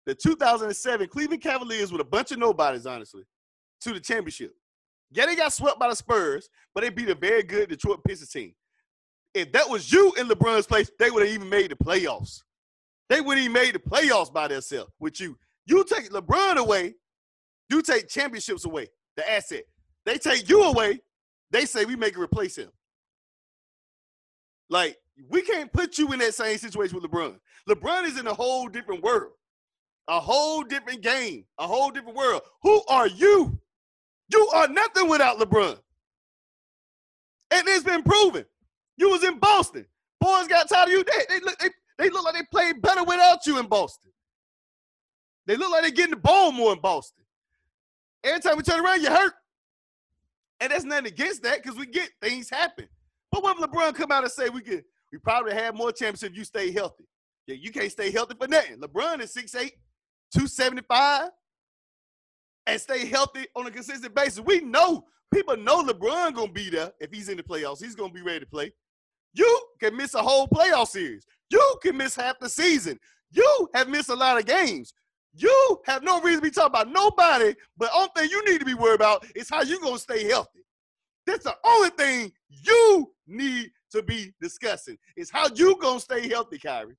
the 0.05 0.15
2007 0.15 1.07
Cleveland 1.09 1.41
Cavaliers 1.41 1.91
with 1.91 2.01
a 2.01 2.05
bunch 2.05 2.31
of 2.31 2.39
nobodies, 2.39 2.85
honestly, 2.85 3.23
to 3.81 3.93
the 3.93 3.99
championship. 3.99 4.55
Yeah, 5.11 5.25
they 5.25 5.35
got 5.35 5.53
swept 5.53 5.79
by 5.79 5.89
the 5.89 5.95
Spurs, 5.95 6.49
but 6.73 6.81
they 6.81 6.89
beat 6.89 7.09
a 7.09 7.15
very 7.15 7.43
good 7.43 7.69
Detroit 7.69 7.99
Pistons 8.05 8.29
team. 8.29 8.53
If 9.33 9.51
that 9.53 9.69
was 9.69 9.91
you 9.91 10.13
in 10.17 10.27
LeBron's 10.27 10.67
place, 10.67 10.89
they 10.99 11.11
would 11.11 11.23
have 11.23 11.33
even 11.33 11.49
made 11.49 11.71
the 11.71 11.75
playoffs. 11.75 12.41
They 13.09 13.21
wouldn't 13.21 13.43
even 13.43 13.53
made 13.53 13.73
the 13.73 13.79
playoffs 13.79 14.31
by 14.31 14.47
themselves 14.47 14.91
with 14.99 15.19
you. 15.19 15.37
You 15.65 15.83
take 15.83 16.09
LeBron 16.11 16.57
away, 16.57 16.95
you 17.69 17.81
take 17.81 18.07
championships 18.07 18.65
away, 18.65 18.87
the 19.15 19.29
asset. 19.29 19.63
They 20.05 20.17
take 20.17 20.47
you 20.47 20.63
away, 20.63 20.99
they 21.51 21.65
say 21.65 21.85
we 21.85 21.95
make 21.95 22.13
it 22.13 22.19
replace 22.19 22.55
him. 22.55 22.69
Like, 24.69 24.97
we 25.29 25.41
can't 25.41 25.71
put 25.73 25.97
you 25.97 26.11
in 26.13 26.19
that 26.19 26.35
same 26.35 26.57
situation 26.57 26.99
with 26.99 27.09
LeBron. 27.09 27.35
LeBron 27.67 28.05
is 28.05 28.19
in 28.19 28.27
a 28.27 28.33
whole 28.33 28.67
different 28.67 29.03
world, 29.03 29.33
a 30.07 30.19
whole 30.19 30.63
different 30.63 31.01
game, 31.01 31.45
a 31.57 31.67
whole 31.67 31.89
different 31.91 32.15
world. 32.15 32.41
Who 32.61 32.83
are 32.87 33.07
you 33.07 33.59
you 34.29 34.47
are 34.53 34.67
nothing 34.67 35.09
without 35.09 35.39
LeBron. 35.39 35.77
And 37.51 37.67
it's 37.67 37.83
been 37.83 38.03
proven. 38.03 38.45
You 38.97 39.09
was 39.09 39.23
in 39.23 39.39
Boston. 39.39 39.85
Boys 40.19 40.47
got 40.47 40.69
tired 40.69 40.89
of 40.89 40.91
you. 40.91 41.03
They, 41.03 41.25
they, 41.29 41.39
look, 41.39 41.57
they, 41.59 41.69
they 41.97 42.09
look 42.09 42.25
like 42.25 42.35
they 42.35 42.43
played 42.51 42.81
better 42.81 43.03
without 43.03 43.45
you 43.45 43.59
in 43.59 43.67
Boston. 43.67 44.11
They 45.47 45.55
look 45.55 45.71
like 45.71 45.81
they're 45.81 45.91
getting 45.91 46.11
the 46.11 46.17
ball 46.17 46.51
more 46.51 46.73
in 46.73 46.79
Boston. 46.79 47.23
Every 48.23 48.41
time 48.41 48.57
we 48.57 48.63
turn 48.63 48.83
around, 48.83 49.01
you 49.01 49.09
hurt. 49.09 49.33
And 50.59 50.71
that's 50.71 50.83
nothing 50.83 51.07
against 51.07 51.41
that 51.43 51.63
because 51.63 51.77
we 51.77 51.85
get 51.85 52.09
things 52.21 52.49
happen. 52.49 52.87
But 53.31 53.43
when 53.43 53.55
LeBron 53.55 53.95
come 53.95 54.11
out 54.11 54.23
and 54.23 54.31
say 54.31 54.49
we 54.49 54.61
could, 54.61 54.83
we 55.11 55.17
probably 55.17 55.53
have 55.53 55.75
more 55.75 55.91
championships 55.91 56.33
if 56.33 56.37
you 56.37 56.43
stay 56.43 56.71
healthy. 56.71 57.05
Yeah, 57.47 57.55
you 57.55 57.71
can't 57.71 57.91
stay 57.91 58.11
healthy 58.11 58.35
for 58.39 58.47
nothing. 58.47 58.77
LeBron 58.77 59.21
is 59.21 59.33
6'8, 59.33 59.71
275 60.33 61.29
and 62.67 62.79
stay 62.79 63.05
healthy 63.05 63.45
on 63.55 63.67
a 63.67 63.71
consistent 63.71 64.13
basis. 64.13 64.39
We 64.39 64.61
know 64.61 65.05
people 65.33 65.57
know 65.57 65.83
LeBron 65.83 66.33
gonna 66.33 66.51
be 66.51 66.69
there 66.69 66.91
if 66.99 67.11
he's 67.11 67.29
in 67.29 67.37
the 67.37 67.43
playoffs. 67.43 67.81
He's 67.83 67.95
gonna 67.95 68.13
be 68.13 68.21
ready 68.21 68.41
to 68.41 68.45
play. 68.45 68.71
You 69.33 69.61
can 69.79 69.95
miss 69.95 70.13
a 70.13 70.21
whole 70.21 70.47
playoff 70.47 70.87
series. 70.87 71.25
You 71.49 71.75
can 71.81 71.97
miss 71.97 72.15
half 72.15 72.39
the 72.39 72.49
season. 72.49 72.99
You 73.31 73.69
have 73.73 73.89
missed 73.89 74.09
a 74.09 74.15
lot 74.15 74.37
of 74.37 74.45
games. 74.45 74.93
You 75.33 75.79
have 75.85 76.03
no 76.03 76.19
reason 76.21 76.41
to 76.41 76.47
be 76.47 76.51
talking 76.51 76.71
about 76.71 76.91
nobody, 76.91 77.53
but 77.77 77.91
only 77.93 78.09
thing 78.15 78.29
you 78.29 78.43
need 78.51 78.59
to 78.59 78.65
be 78.65 78.73
worried 78.73 78.95
about 78.95 79.25
is 79.35 79.49
how 79.49 79.61
you 79.61 79.79
gonna 79.79 79.99
stay 79.99 80.27
healthy. 80.27 80.65
That's 81.25 81.43
the 81.43 81.55
only 81.63 81.89
thing 81.91 82.31
you 82.49 83.11
need 83.27 83.71
to 83.91 84.01
be 84.01 84.33
discussing. 84.41 84.97
Is 85.15 85.29
how 85.29 85.47
you 85.53 85.77
gonna 85.79 85.99
stay 85.99 86.27
healthy, 86.27 86.57
Kyrie. 86.57 86.95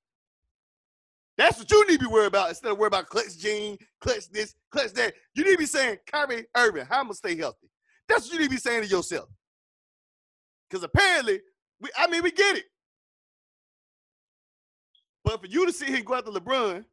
That's 1.40 1.58
what 1.58 1.70
you 1.70 1.86
need 1.88 2.00
to 2.00 2.06
be 2.06 2.12
worried 2.12 2.26
about 2.26 2.50
instead 2.50 2.70
of 2.70 2.76
worried 2.76 2.88
about 2.88 3.08
clutch 3.08 3.38
gene, 3.38 3.78
clutch 4.02 4.28
this, 4.30 4.54
clutch 4.70 4.92
that. 4.92 5.14
You 5.34 5.42
need 5.42 5.52
to 5.52 5.58
be 5.58 5.64
saying, 5.64 5.96
Kyrie 6.06 6.44
Irving, 6.54 6.84
how 6.84 6.98
I'm 6.98 7.04
gonna 7.04 7.14
stay 7.14 7.34
healthy. 7.34 7.70
That's 8.06 8.26
what 8.26 8.34
you 8.34 8.40
need 8.40 8.44
to 8.44 8.50
be 8.50 8.56
saying 8.58 8.82
to 8.82 8.88
yourself. 8.88 9.30
Because 10.68 10.84
apparently, 10.84 11.40
we 11.80 11.88
I 11.96 12.08
mean, 12.08 12.22
we 12.22 12.30
get 12.30 12.58
it. 12.58 12.64
But 15.24 15.40
for 15.40 15.46
you 15.46 15.64
to 15.64 15.72
sit 15.72 15.88
here 15.88 15.96
and 15.96 16.04
go 16.04 16.16
after 16.16 16.30
LeBron, 16.30 16.84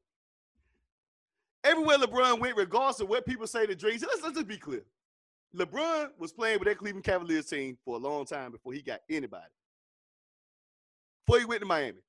everywhere 1.65 1.97
LeBron 1.97 2.39
went, 2.39 2.55
regardless 2.55 3.01
of 3.01 3.09
what 3.09 3.25
people 3.25 3.47
say 3.47 3.65
the 3.65 3.75
dreams, 3.75 4.01
let's, 4.01 4.23
let's 4.23 4.35
just 4.35 4.47
be 4.47 4.57
clear. 4.57 4.85
LeBron 5.57 6.11
was 6.17 6.31
playing 6.31 6.59
with 6.59 6.69
that 6.69 6.77
Cleveland 6.77 7.03
Cavaliers 7.03 7.47
team 7.47 7.77
for 7.83 7.97
a 7.97 7.99
long 7.99 8.23
time 8.23 8.53
before 8.53 8.71
he 8.71 8.81
got 8.81 9.01
anybody. 9.09 9.43
Before 11.25 11.41
he 11.41 11.45
went 11.45 11.59
to 11.59 11.67
Miami. 11.67 11.99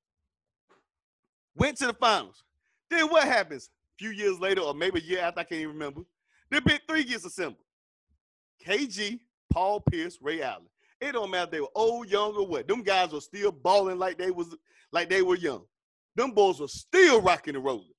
Went 1.59 1.77
to 1.77 1.87
the 1.87 1.93
finals. 1.93 2.43
Then 2.89 3.07
what 3.07 3.27
happens? 3.27 3.69
A 3.99 4.03
few 4.03 4.11
years 4.11 4.39
later, 4.39 4.61
or 4.61 4.73
maybe 4.73 4.99
a 4.99 5.03
year 5.03 5.19
after, 5.19 5.41
I 5.41 5.43
can't 5.43 5.61
even 5.61 5.73
remember. 5.73 6.01
The 6.49 6.61
big 6.61 6.81
three 6.87 7.03
gets 7.03 7.25
assembled. 7.25 7.63
KG, 8.65 9.19
Paul 9.51 9.81
Pierce, 9.81 10.17
Ray 10.21 10.41
Allen. 10.41 10.65
It 11.01 11.11
don't 11.11 11.29
matter 11.29 11.45
if 11.45 11.51
they 11.51 11.61
were 11.61 11.67
old, 11.75 12.09
young, 12.09 12.35
or 12.35 12.47
what. 12.47 12.67
Them 12.67 12.81
guys 12.81 13.11
were 13.11 13.21
still 13.21 13.51
balling 13.51 13.99
like 13.99 14.17
they 14.17 14.31
was 14.31 14.55
like 14.91 15.09
they 15.09 15.21
were 15.21 15.35
young. 15.35 15.63
Them 16.15 16.31
boys 16.31 16.59
were 16.59 16.67
still 16.67 17.21
rocking 17.21 17.55
and 17.55 17.63
rolling. 17.63 17.91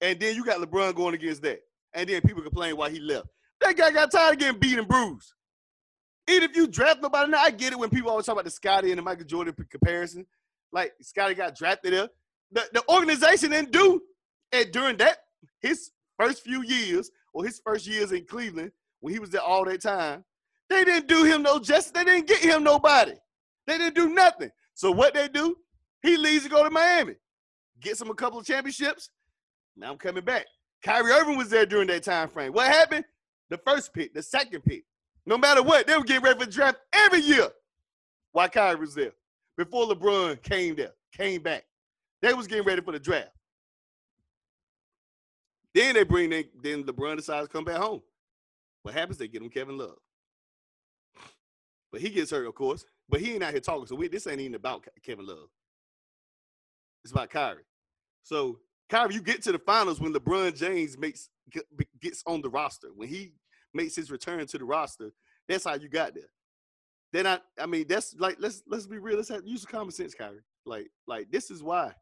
And 0.00 0.18
then 0.18 0.36
you 0.36 0.44
got 0.44 0.60
LeBron 0.60 0.94
going 0.94 1.14
against 1.14 1.42
that. 1.42 1.60
And 1.94 2.08
then 2.08 2.20
people 2.22 2.42
complain 2.42 2.76
why 2.76 2.90
he 2.90 3.00
left. 3.00 3.28
That 3.60 3.76
guy 3.76 3.90
got 3.90 4.10
tired 4.10 4.34
of 4.34 4.38
getting 4.38 4.60
beat 4.60 4.78
and 4.78 4.88
bruised. 4.88 5.32
Even 6.28 6.50
if 6.50 6.56
you 6.56 6.66
draft 6.66 7.00
nobody 7.02 7.30
now, 7.30 7.38
I 7.38 7.50
get 7.50 7.72
it 7.72 7.78
when 7.78 7.90
people 7.90 8.10
always 8.10 8.26
talk 8.26 8.34
about 8.34 8.44
the 8.44 8.50
Scottie 8.50 8.90
and 8.90 8.98
the 8.98 9.02
Michael 9.02 9.24
Jordan 9.24 9.54
comparison. 9.70 10.26
Like 10.72 10.92
Scottie 11.00 11.34
got 11.34 11.56
drafted 11.56 11.92
there. 11.92 12.08
The, 12.52 12.64
the 12.72 12.82
organization 12.88 13.50
didn't 13.50 13.72
do 13.72 14.02
it 14.52 14.72
during 14.72 14.96
that 14.98 15.18
his 15.60 15.90
first 16.18 16.42
few 16.42 16.62
years 16.62 17.10
or 17.32 17.44
his 17.44 17.60
first 17.64 17.86
years 17.86 18.12
in 18.12 18.24
Cleveland 18.26 18.72
when 19.00 19.12
he 19.12 19.18
was 19.18 19.30
there 19.30 19.40
all 19.40 19.64
that 19.64 19.80
time. 19.80 20.24
They 20.68 20.84
didn't 20.84 21.08
do 21.08 21.24
him 21.24 21.42
no 21.42 21.58
justice. 21.58 21.92
They 21.92 22.04
didn't 22.04 22.28
get 22.28 22.38
him 22.38 22.62
nobody. 22.62 23.14
They 23.66 23.78
didn't 23.78 23.94
do 23.94 24.08
nothing. 24.08 24.50
So 24.74 24.90
what 24.90 25.14
they 25.14 25.28
do? 25.28 25.56
He 26.02 26.16
leaves 26.16 26.44
to 26.44 26.50
go 26.50 26.64
to 26.64 26.70
Miami, 26.70 27.14
gets 27.80 28.00
him 28.00 28.10
a 28.10 28.14
couple 28.14 28.38
of 28.38 28.46
championships. 28.46 29.10
Now 29.76 29.92
I'm 29.92 29.98
coming 29.98 30.24
back. 30.24 30.46
Kyrie 30.82 31.12
Irving 31.12 31.36
was 31.36 31.48
there 31.48 31.64
during 31.64 31.86
that 31.88 32.02
time 32.02 32.28
frame. 32.28 32.52
What 32.52 32.66
happened? 32.66 33.04
The 33.50 33.58
first 33.58 33.92
pick, 33.92 34.12
the 34.14 34.22
second 34.22 34.64
pick. 34.64 34.84
No 35.26 35.38
matter 35.38 35.62
what, 35.62 35.86
they 35.86 35.96
were 35.96 36.02
getting 36.02 36.24
ready 36.24 36.40
for 36.40 36.50
draft 36.50 36.78
every 36.92 37.20
year 37.20 37.48
while 38.32 38.48
Kyrie 38.48 38.76
was 38.76 38.94
there. 38.94 39.12
Before 39.56 39.86
LeBron 39.86 40.42
came 40.42 40.74
there, 40.74 40.92
came 41.16 41.42
back. 41.42 41.64
They 42.22 42.32
was 42.32 42.46
getting 42.46 42.64
ready 42.64 42.80
for 42.80 42.92
the 42.92 43.00
draft. 43.00 43.32
Then 45.74 45.94
they 45.94 46.04
bring 46.04 46.30
they, 46.30 46.44
then 46.62 46.84
LeBron 46.84 47.16
decides 47.16 47.48
to 47.48 47.52
come 47.52 47.64
back 47.64 47.76
home. 47.76 48.02
What 48.82 48.94
happens? 48.94 49.18
They 49.18 49.28
get 49.28 49.42
him 49.42 49.50
Kevin 49.50 49.76
Love. 49.76 49.96
But 51.90 52.00
he 52.00 52.10
gets 52.10 52.30
hurt, 52.30 52.46
of 52.46 52.54
course. 52.54 52.84
But 53.08 53.20
he 53.20 53.34
ain't 53.34 53.42
out 53.42 53.52
here 53.52 53.60
talking. 53.60 53.86
So 53.86 53.96
we, 53.96 54.08
this 54.08 54.26
ain't 54.26 54.40
even 54.40 54.54
about 54.54 54.86
Kevin 55.04 55.26
Love. 55.26 55.48
It's 57.04 57.12
about 57.12 57.30
Kyrie. 57.30 57.64
So 58.22 58.60
Kyrie, 58.88 59.14
you 59.14 59.22
get 59.22 59.42
to 59.42 59.52
the 59.52 59.58
finals 59.58 60.00
when 60.00 60.12
LeBron 60.12 60.56
James 60.56 60.96
makes 60.98 61.28
gets 62.00 62.22
on 62.26 62.40
the 62.40 62.48
roster. 62.48 62.88
When 62.94 63.08
he 63.08 63.32
makes 63.74 63.96
his 63.96 64.10
return 64.10 64.46
to 64.46 64.58
the 64.58 64.64
roster, 64.64 65.12
that's 65.48 65.64
how 65.64 65.74
you 65.74 65.88
got 65.88 66.14
there. 66.14 66.30
Then 67.12 67.26
I, 67.26 67.38
I 67.60 67.66
mean, 67.66 67.86
that's 67.88 68.14
like 68.18 68.36
let's 68.38 68.62
let's 68.66 68.86
be 68.86 68.98
real. 68.98 69.16
Let's 69.16 69.28
have, 69.28 69.42
use 69.44 69.64
common 69.64 69.90
sense, 69.90 70.14
Kyrie. 70.14 70.40
Like 70.64 70.90
like 71.06 71.30
this 71.30 71.50
is 71.50 71.62
why. 71.62 71.92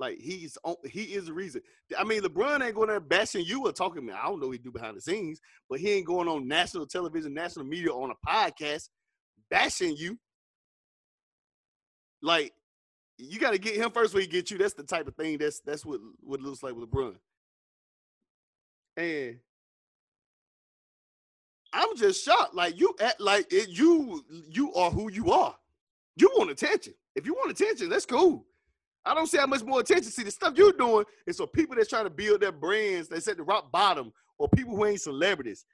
Like 0.00 0.18
he's 0.18 0.56
on, 0.64 0.76
he 0.90 1.02
is 1.02 1.26
the 1.26 1.34
reason. 1.34 1.60
I 1.96 2.04
mean, 2.04 2.22
LeBron 2.22 2.64
ain't 2.64 2.74
going 2.74 2.88
there 2.88 3.00
bashing 3.00 3.44
you 3.44 3.66
or 3.66 3.72
talking. 3.72 4.06
Me. 4.06 4.14
I 4.14 4.24
don't 4.24 4.40
know 4.40 4.46
what 4.46 4.56
he 4.56 4.58
do 4.58 4.72
behind 4.72 4.96
the 4.96 5.00
scenes, 5.02 5.42
but 5.68 5.78
he 5.78 5.90
ain't 5.90 6.06
going 6.06 6.26
on 6.26 6.48
national 6.48 6.86
television, 6.86 7.34
national 7.34 7.66
media 7.66 7.90
on 7.90 8.10
a 8.10 8.26
podcast 8.26 8.88
bashing 9.50 9.94
you. 9.96 10.18
Like 12.22 12.54
you 13.18 13.38
got 13.38 13.50
to 13.50 13.58
get 13.58 13.76
him 13.76 13.90
first 13.90 14.14
when 14.14 14.22
he 14.22 14.26
get 14.26 14.50
you. 14.50 14.56
That's 14.56 14.72
the 14.72 14.84
type 14.84 15.06
of 15.06 15.14
thing. 15.16 15.36
That's 15.36 15.60
that's 15.60 15.84
what 15.84 16.00
what 16.20 16.40
looks 16.40 16.62
like 16.62 16.74
with 16.74 16.90
LeBron. 16.90 17.16
And 18.96 19.36
I'm 21.74 21.94
just 21.94 22.24
shocked. 22.24 22.54
Like 22.54 22.80
you 22.80 22.94
act 23.02 23.20
like 23.20 23.52
it, 23.52 23.68
you 23.68 24.24
you 24.48 24.72
are 24.72 24.90
who 24.90 25.12
you 25.12 25.30
are. 25.30 25.54
You 26.16 26.30
want 26.38 26.50
attention. 26.50 26.94
If 27.14 27.26
you 27.26 27.34
want 27.34 27.50
attention, 27.50 27.90
that's 27.90 28.06
cool. 28.06 28.46
I 29.04 29.14
don't 29.14 29.26
see 29.26 29.38
how 29.38 29.46
much 29.46 29.62
more 29.62 29.80
attention. 29.80 30.10
See, 30.10 30.24
the 30.24 30.30
stuff 30.30 30.54
you're 30.56 30.72
doing 30.72 31.04
is 31.26 31.38
for 31.38 31.46
people 31.46 31.76
that's 31.76 31.88
trying 31.88 32.04
to 32.04 32.10
build 32.10 32.40
their 32.40 32.52
brands. 32.52 33.08
They 33.08 33.20
set 33.20 33.36
the 33.38 33.42
rock 33.42 33.72
bottom, 33.72 34.12
or 34.38 34.48
people 34.48 34.76
who 34.76 34.84
ain't 34.86 35.00
celebrities. 35.00 35.64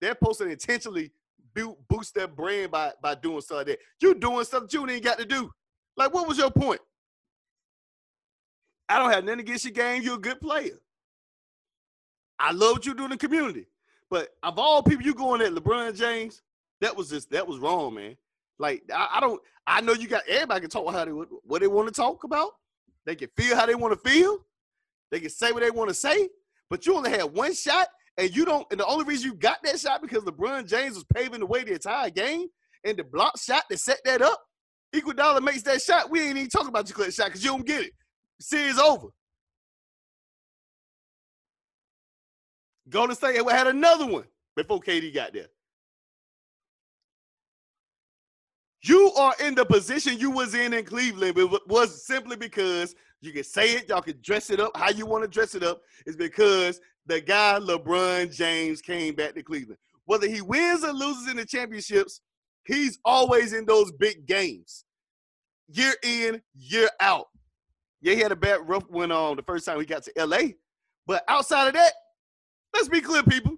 They're 0.00 0.14
posting 0.14 0.50
intentionally 0.50 1.12
build, 1.54 1.76
boost 1.88 2.14
their 2.14 2.28
brand 2.28 2.70
by 2.70 2.92
by 3.02 3.14
doing 3.14 3.40
stuff 3.40 3.58
like 3.58 3.66
that. 3.66 3.78
You're 4.00 4.14
doing 4.14 4.44
stuff 4.44 4.62
that 4.64 4.72
you 4.72 4.88
ain't 4.88 5.04
got 5.04 5.18
to 5.18 5.24
do. 5.24 5.50
Like, 5.96 6.12
what 6.12 6.28
was 6.28 6.38
your 6.38 6.50
point? 6.50 6.80
I 8.88 8.98
don't 8.98 9.12
have 9.12 9.24
nothing 9.24 9.40
against 9.40 9.64
your 9.64 9.72
game. 9.72 10.02
You're 10.02 10.16
a 10.16 10.20
good 10.20 10.40
player. 10.40 10.78
I 12.38 12.52
love 12.52 12.72
what 12.72 12.86
you 12.86 12.94
do 12.94 13.04
in 13.04 13.10
the 13.10 13.16
community. 13.16 13.66
But 14.10 14.30
of 14.42 14.58
all 14.58 14.82
people, 14.82 15.04
you 15.04 15.14
going 15.14 15.40
at 15.40 15.52
LeBron 15.52 15.96
James, 15.96 16.42
that 16.80 16.94
was 16.94 17.08
just 17.08 17.30
that 17.30 17.46
was 17.46 17.58
wrong, 17.58 17.94
man. 17.94 18.16
Like 18.58 18.82
I, 18.92 19.08
I 19.14 19.20
don't 19.20 19.40
I 19.66 19.80
know 19.80 19.92
you 19.92 20.08
got 20.08 20.26
everybody 20.28 20.60
can 20.62 20.70
talk 20.70 20.92
how 20.92 21.04
they 21.04 21.10
what 21.10 21.60
they 21.60 21.68
want 21.68 21.88
to 21.88 21.94
talk 21.94 22.24
about. 22.24 22.50
They 23.06 23.16
can 23.16 23.28
feel 23.36 23.56
how 23.56 23.66
they 23.66 23.74
want 23.74 24.00
to 24.00 24.10
feel. 24.10 24.38
They 25.10 25.20
can 25.20 25.30
say 25.30 25.52
what 25.52 25.62
they 25.62 25.70
want 25.70 25.88
to 25.88 25.94
say, 25.94 26.28
but 26.70 26.86
you 26.86 26.96
only 26.96 27.10
had 27.10 27.24
one 27.24 27.54
shot, 27.54 27.88
and 28.16 28.34
you 28.34 28.44
don't. 28.44 28.66
And 28.70 28.80
the 28.80 28.86
only 28.86 29.04
reason 29.04 29.30
you 29.30 29.36
got 29.36 29.58
that 29.64 29.78
shot 29.78 30.00
because 30.00 30.22
LeBron 30.24 30.68
James 30.68 30.94
was 30.94 31.04
paving 31.04 31.40
the 31.40 31.46
way 31.46 31.64
the 31.64 31.74
entire 31.74 32.10
game, 32.10 32.46
and 32.84 32.96
the 32.96 33.04
block 33.04 33.38
shot 33.38 33.64
that 33.68 33.78
set 33.78 33.98
that 34.04 34.22
up 34.22 34.40
Iguodala 34.94 35.42
makes 35.42 35.62
that 35.62 35.80
shot, 35.80 36.10
we 36.10 36.20
ain't 36.20 36.36
even 36.36 36.50
talking 36.50 36.68
about 36.68 36.88
your 36.88 36.96
clutch 36.96 37.14
shot 37.14 37.26
because 37.26 37.42
you 37.42 37.50
don't 37.50 37.66
get 37.66 37.86
it. 37.86 37.92
series 38.40 38.78
over. 38.78 39.08
Golden 42.88 43.16
State 43.16 43.36
had 43.50 43.66
another 43.68 44.06
one 44.06 44.24
before 44.54 44.80
KD 44.80 45.14
got 45.14 45.32
there. 45.32 45.46
You 48.82 49.12
are 49.16 49.34
in 49.44 49.54
the 49.54 49.64
position 49.64 50.18
you 50.18 50.30
was 50.30 50.54
in 50.54 50.72
in 50.72 50.84
Cleveland, 50.84 51.34
but 51.34 51.68
was 51.68 52.04
simply 52.04 52.36
because 52.36 52.94
you 53.20 53.32
can 53.32 53.44
say 53.44 53.74
it, 53.74 53.88
y'all 53.88 54.02
can 54.02 54.18
dress 54.22 54.50
it 54.50 54.58
up 54.58 54.76
how 54.76 54.90
you 54.90 55.06
want 55.06 55.22
to 55.22 55.28
dress 55.28 55.54
it 55.54 55.62
up. 55.62 55.82
Is 56.06 56.16
because 56.16 56.80
the 57.06 57.20
guy 57.20 57.58
LeBron 57.60 58.34
James 58.34 58.80
came 58.80 59.14
back 59.14 59.34
to 59.34 59.42
Cleveland. 59.42 59.78
Whether 60.04 60.26
he 60.26 60.40
wins 60.40 60.82
or 60.82 60.92
loses 60.92 61.28
in 61.28 61.36
the 61.36 61.44
championships, 61.44 62.20
He's 62.64 62.98
always 63.04 63.52
in 63.52 63.64
those 63.64 63.90
big 63.92 64.26
games, 64.26 64.84
year 65.68 65.94
in, 66.02 66.40
year 66.54 66.88
out. 67.00 67.28
Yeah, 68.00 68.14
he 68.14 68.20
had 68.20 68.32
a 68.32 68.36
bad 68.36 68.68
rough 68.68 68.88
one 68.88 69.10
on 69.10 69.36
the 69.36 69.42
first 69.42 69.66
time 69.66 69.78
he 69.78 69.86
got 69.86 70.04
to 70.04 70.26
LA. 70.26 70.52
But 71.06 71.24
outside 71.28 71.68
of 71.68 71.74
that, 71.74 71.92
let's 72.74 72.88
be 72.88 73.00
clear, 73.00 73.22
people, 73.22 73.56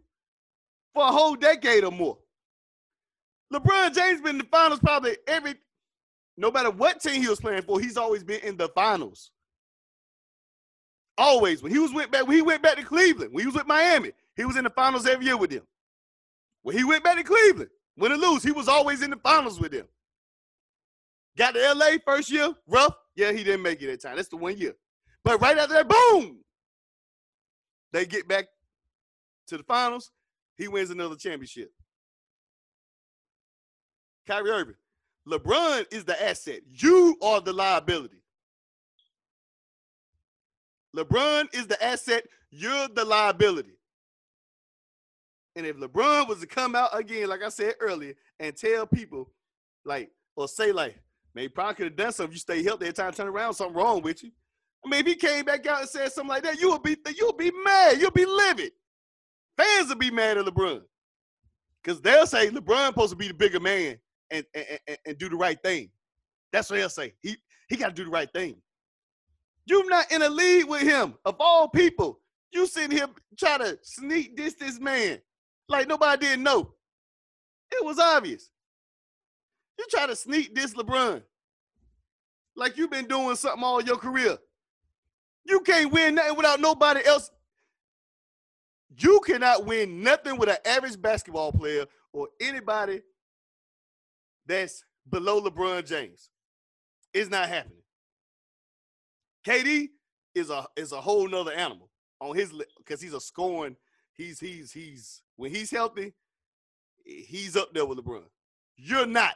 for 0.95 1.04
a 1.04 1.12
whole 1.12 1.37
decade 1.37 1.85
or 1.85 1.93
more. 1.93 2.19
LeBron 3.53 3.95
James 3.95 4.21
been 4.21 4.37
in 4.37 4.39
the 4.39 4.45
finals 4.45 4.81
probably 4.81 5.17
every, 5.27 5.55
no 6.37 6.51
matter 6.51 6.71
what 6.71 7.01
team 7.01 7.23
he 7.23 7.29
was 7.29 7.41
playing 7.41 7.63
for, 7.63 7.79
he's 7.81 7.97
always 7.97 8.25
been 8.25 8.41
in 8.41 8.57
the 8.57 8.69
finals. 8.69 9.31
Always. 11.17 11.63
When 11.63 11.71
he 11.71 11.79
was 11.79 11.93
went 11.93 12.11
back, 12.11 12.27
when 12.27 12.37
he 12.37 12.43
went 12.43 12.63
back 12.63 12.77
to 12.77 12.83
Cleveland, 12.83 13.33
when 13.33 13.43
he 13.43 13.47
was 13.47 13.55
with 13.55 13.67
Miami, 13.67 14.13
he 14.37 14.45
was 14.45 14.57
in 14.57 14.65
the 14.65 14.71
finals 14.71 15.07
every 15.07 15.27
year 15.27 15.37
with 15.37 15.51
them. 15.51 15.63
When 16.63 16.77
he 16.77 16.83
went 16.83 17.05
back 17.05 17.17
to 17.17 17.23
Cleveland, 17.23 17.71
Win 17.97 18.13
or 18.13 18.17
lose, 18.17 18.43
he 18.43 18.51
was 18.51 18.69
always 18.69 19.03
in 19.03 19.11
the 19.11 19.17
finals 19.17 19.61
with 19.61 19.73
them. 19.73 19.87
Got 21.37 21.55
to 21.55 21.75
LA 21.75 21.99
first 22.05 22.31
year, 22.31 22.53
rough. 22.67 22.95
Yeah, 23.17 23.33
he 23.33 23.45
didn't 23.45 23.63
make 23.63 23.81
it 23.83 23.87
that 23.87 24.03
time. 24.03 24.17
That's 24.17 24.29
the 24.29 24.37
one 24.37 24.57
year. 24.57 24.75
But 25.23 25.41
right 25.41 25.57
after 25.57 25.75
that, 25.75 25.89
boom, 25.89 26.39
they 27.93 28.07
get 28.07 28.27
back 28.27 28.47
to 29.49 29.57
the 29.57 29.63
finals. 29.63 30.11
He 30.57 30.69
wins 30.69 30.91
another 30.91 31.17
championship. 31.17 31.73
Kyrie 34.26 34.50
Irving, 34.50 34.75
LeBron 35.28 35.87
is 35.93 36.04
the 36.04 36.23
asset. 36.23 36.61
You 36.66 37.16
are 37.23 37.40
the 37.40 37.52
liability. 37.52 38.23
LeBron 40.97 41.52
is 41.54 41.66
the 41.66 41.83
asset. 41.83 42.25
You're 42.50 42.88
the 42.88 43.04
liability. 43.04 43.78
And 45.57 45.66
if 45.66 45.76
LeBron 45.76 46.28
was 46.28 46.40
to 46.40 46.47
come 46.47 46.75
out 46.75 46.97
again, 46.99 47.28
like 47.28 47.43
I 47.43 47.49
said 47.49 47.75
earlier, 47.81 48.14
and 48.40 48.57
tell 48.57 48.87
people, 48.87 49.31
like, 49.85 50.11
or 50.37 50.49
say, 50.49 50.73
like, 50.73 50.97
maybe 51.35 51.49
probably 51.49 51.75
could 51.75 51.87
have 51.87 51.97
done 51.97 52.12
something. 52.12 52.33
You 52.33 52.38
stay 52.38 52.62
healthy 52.62 52.87
every 52.87 52.95
time 52.95 53.12
turn 53.12 53.28
around, 53.28 53.54
something 53.54 53.76
wrong 53.76 54.02
with 54.02 54.23
you. 54.23 54.31
I 54.85 54.88
mean, 54.88 55.00
if 55.00 55.07
he 55.07 55.14
came 55.14 55.45
back 55.45 55.66
out 55.66 55.81
and 55.81 55.88
said 55.88 56.12
something 56.12 56.28
like 56.28 56.43
that, 56.43 56.61
you 56.61 56.71
would 56.71 56.83
be 56.83 56.97
you'll 57.16 57.33
be 57.33 57.50
mad. 57.64 58.00
You'll 58.00 58.11
be 58.11 58.26
livid. 58.26 58.73
Fans 59.57 59.88
will 59.88 59.97
be 59.97 60.11
mad 60.11 60.38
at 60.38 60.45
LeBron. 60.45 60.83
Because 61.83 62.00
they'll 62.00 62.26
say 62.26 62.50
LeBron 62.50 62.88
supposed 62.88 63.11
to 63.11 63.16
be 63.16 63.28
the 63.28 63.35
bigger 63.35 63.61
man 63.61 63.99
and, 64.31 64.45
and, 64.54 64.99
and, 65.07 65.19
do 65.19 65.28
the 65.28 65.37
right 65.37 65.61
thing. 65.62 65.90
That's 66.52 66.71
what 66.71 66.78
he'll 66.78 66.88
say. 66.88 67.14
He 67.23 67.37
he 67.69 67.76
got 67.76 67.88
to 67.88 67.95
do 67.95 68.04
the 68.04 68.11
right 68.11 68.31
thing. 68.33 68.57
You're 69.66 69.88
not 69.88 70.11
in 70.12 70.23
a 70.23 70.28
league 70.28 70.66
with 70.66 70.83
him. 70.83 71.14
Of 71.25 71.37
all 71.40 71.69
people, 71.69 72.21
you 72.52 72.66
sitting 72.66 72.97
here 72.97 73.07
trying 73.38 73.61
to 73.61 73.78
sneak 73.83 74.37
this 74.37 74.54
this 74.54 74.81
man 74.81 75.21
like 75.69 75.88
nobody 75.88 76.26
didn't 76.26 76.45
know. 76.45 76.75
It 77.73 77.85
was 77.85 77.99
obvious. 77.99 78.50
You 79.78 79.87
try 79.90 80.07
to 80.07 80.16
sneak 80.16 80.54
this 80.54 80.75
LeBron 80.75 81.23
like 82.57 82.76
you've 82.76 82.90
been 82.90 83.07
doing 83.07 83.37
something 83.37 83.64
all 83.64 83.83
your 83.83 83.97
career. 83.97 84.38
You 85.45 85.61
can't 85.61 85.93
win 85.93 86.14
nothing 86.14 86.37
without 86.37 86.61
nobody 86.61 87.04
else. 87.04 87.31
You 88.97 89.21
cannot 89.26 89.66
win 89.66 90.02
nothing 90.02 90.38
with 90.38 90.49
an 90.49 90.57
average 90.64 91.00
basketball 91.00 91.52
player 91.52 91.87
or 92.12 92.28
anybody 92.40 93.02
that's 94.47 94.85
below 95.09 95.41
LeBron 95.41 95.87
James. 95.87 96.31
It's 97.13 97.31
not 97.31 97.49
happening. 97.49 97.83
KD 99.47 99.89
is 100.35 100.51
a 100.51 100.67
is 100.77 100.93
a 100.93 101.01
whole 101.01 101.29
nother 101.29 101.53
animal 101.53 101.91
on 102.21 102.35
his 102.35 102.53
because 102.79 103.01
he's 103.01 103.15
a 103.15 103.21
scoring. 103.21 103.77
He's 104.15 104.41
he's 104.41 104.73
he's 104.73 105.23
when 105.37 105.51
he's 105.51 105.71
healthy, 105.71 106.15
he's 107.05 107.57
up 107.57 107.73
there 107.75 107.85
with 107.85 107.99
LeBron. 107.99 108.25
You're 108.77 109.07
not. 109.07 109.35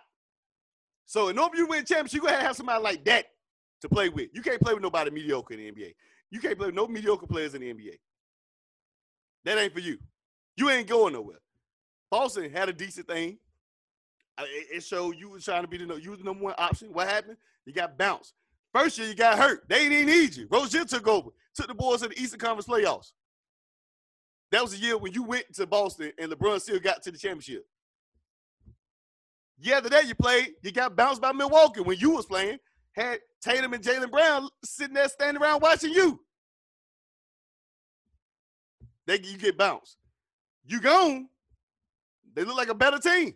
So 1.06 1.28
in 1.28 1.38
order 1.38 1.56
you 1.56 1.66
win 1.66 1.84
championship, 1.84 2.14
you 2.14 2.28
gotta 2.28 2.42
have 2.42 2.56
somebody 2.56 2.82
like 2.82 3.04
that 3.04 3.26
to 3.82 3.88
play 3.88 4.08
with. 4.08 4.30
You 4.32 4.42
can't 4.42 4.60
play 4.60 4.74
with 4.74 4.82
nobody 4.82 5.10
mediocre 5.10 5.54
in 5.54 5.60
the 5.60 5.72
NBA. 5.72 5.94
You 6.30 6.40
can't 6.40 6.58
play 6.58 6.66
with 6.66 6.74
no 6.74 6.86
mediocre 6.86 7.26
players 7.26 7.54
in 7.54 7.60
the 7.60 7.72
NBA. 7.72 7.98
That 9.44 9.58
ain't 9.58 9.72
for 9.72 9.80
you. 9.80 9.98
You 10.56 10.68
ain't 10.70 10.88
going 10.88 11.12
nowhere. 11.12 11.38
Boston 12.10 12.50
had 12.50 12.68
a 12.68 12.72
decent 12.72 13.06
thing. 13.06 13.38
It 14.40 14.82
showed 14.82 15.16
you 15.18 15.30
was 15.30 15.44
trying 15.44 15.62
to 15.62 15.68
be 15.68 15.78
the 15.78 15.94
you 15.96 16.10
was 16.10 16.18
the 16.20 16.24
number 16.24 16.44
one 16.44 16.54
option. 16.58 16.92
What 16.92 17.08
happened? 17.08 17.36
You 17.64 17.72
got 17.72 17.98
bounced. 17.98 18.34
First 18.72 18.98
year 18.98 19.08
you 19.08 19.14
got 19.14 19.38
hurt. 19.38 19.68
They 19.68 19.88
didn't 19.88 20.06
need 20.06 20.36
you. 20.36 20.46
Rozier 20.50 20.84
took 20.84 21.08
over, 21.08 21.30
took 21.54 21.66
the 21.66 21.74
boys 21.74 22.02
to 22.02 22.08
the 22.08 22.20
Eastern 22.20 22.38
Conference 22.38 22.66
playoffs. 22.66 23.12
That 24.50 24.62
was 24.62 24.72
the 24.72 24.78
year 24.78 24.96
when 24.96 25.12
you 25.12 25.22
went 25.22 25.52
to 25.54 25.66
Boston 25.66 26.12
and 26.18 26.30
LeBron 26.30 26.60
still 26.60 26.78
got 26.78 27.02
to 27.02 27.10
the 27.10 27.18
championship. 27.18 27.66
Yeah, 29.60 29.80
the 29.80 29.90
day 29.90 30.02
you 30.06 30.14
played, 30.14 30.52
you 30.62 30.70
got 30.70 30.94
bounced 30.94 31.20
by 31.20 31.32
Milwaukee 31.32 31.80
when 31.80 31.98
you 31.98 32.10
was 32.10 32.26
playing. 32.26 32.58
Had 32.92 33.18
Tatum 33.40 33.74
and 33.74 33.82
Jaylen 33.82 34.10
Brown 34.10 34.48
sitting 34.64 34.94
there 34.94 35.08
standing 35.08 35.42
around 35.42 35.62
watching 35.62 35.92
you. 35.92 36.20
They 39.06 39.20
you 39.20 39.38
get 39.38 39.56
bounced. 39.58 39.96
You 40.64 40.80
gone. 40.80 41.28
They 42.34 42.44
look 42.44 42.56
like 42.56 42.68
a 42.68 42.74
better 42.74 42.98
team. 42.98 43.34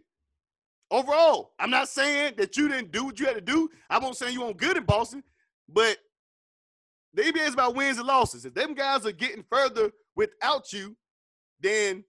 Overall, 0.93 1.55
I'm 1.59 1.71
not 1.71 1.89
saying 1.89 2.35
that 2.37 2.59
you 2.59 2.69
didn't 2.69 2.93
do 2.93 3.07
what 3.07 3.19
you 3.19 3.25
had 3.25 3.35
to 3.37 3.41
do. 3.41 3.71
I 3.89 3.99
won't 3.99 4.15
say 4.15 4.31
you 4.31 4.43
weren't 4.43 4.59
good 4.59 4.77
in 4.77 4.85
Boston, 4.85 5.25
but 5.67 5.97
the 7.15 7.23
NBA 7.23 7.49
is 7.49 7.55
about 7.55 7.75
wins 7.75 7.97
and 7.97 8.07
losses. 8.07 8.45
If 8.45 8.53
them 8.53 8.75
guys 8.75 9.07
are 9.07 9.13
getting 9.13 9.43
further 9.51 9.91
without 10.15 10.71
you, 10.71 10.95
then 11.61 12.05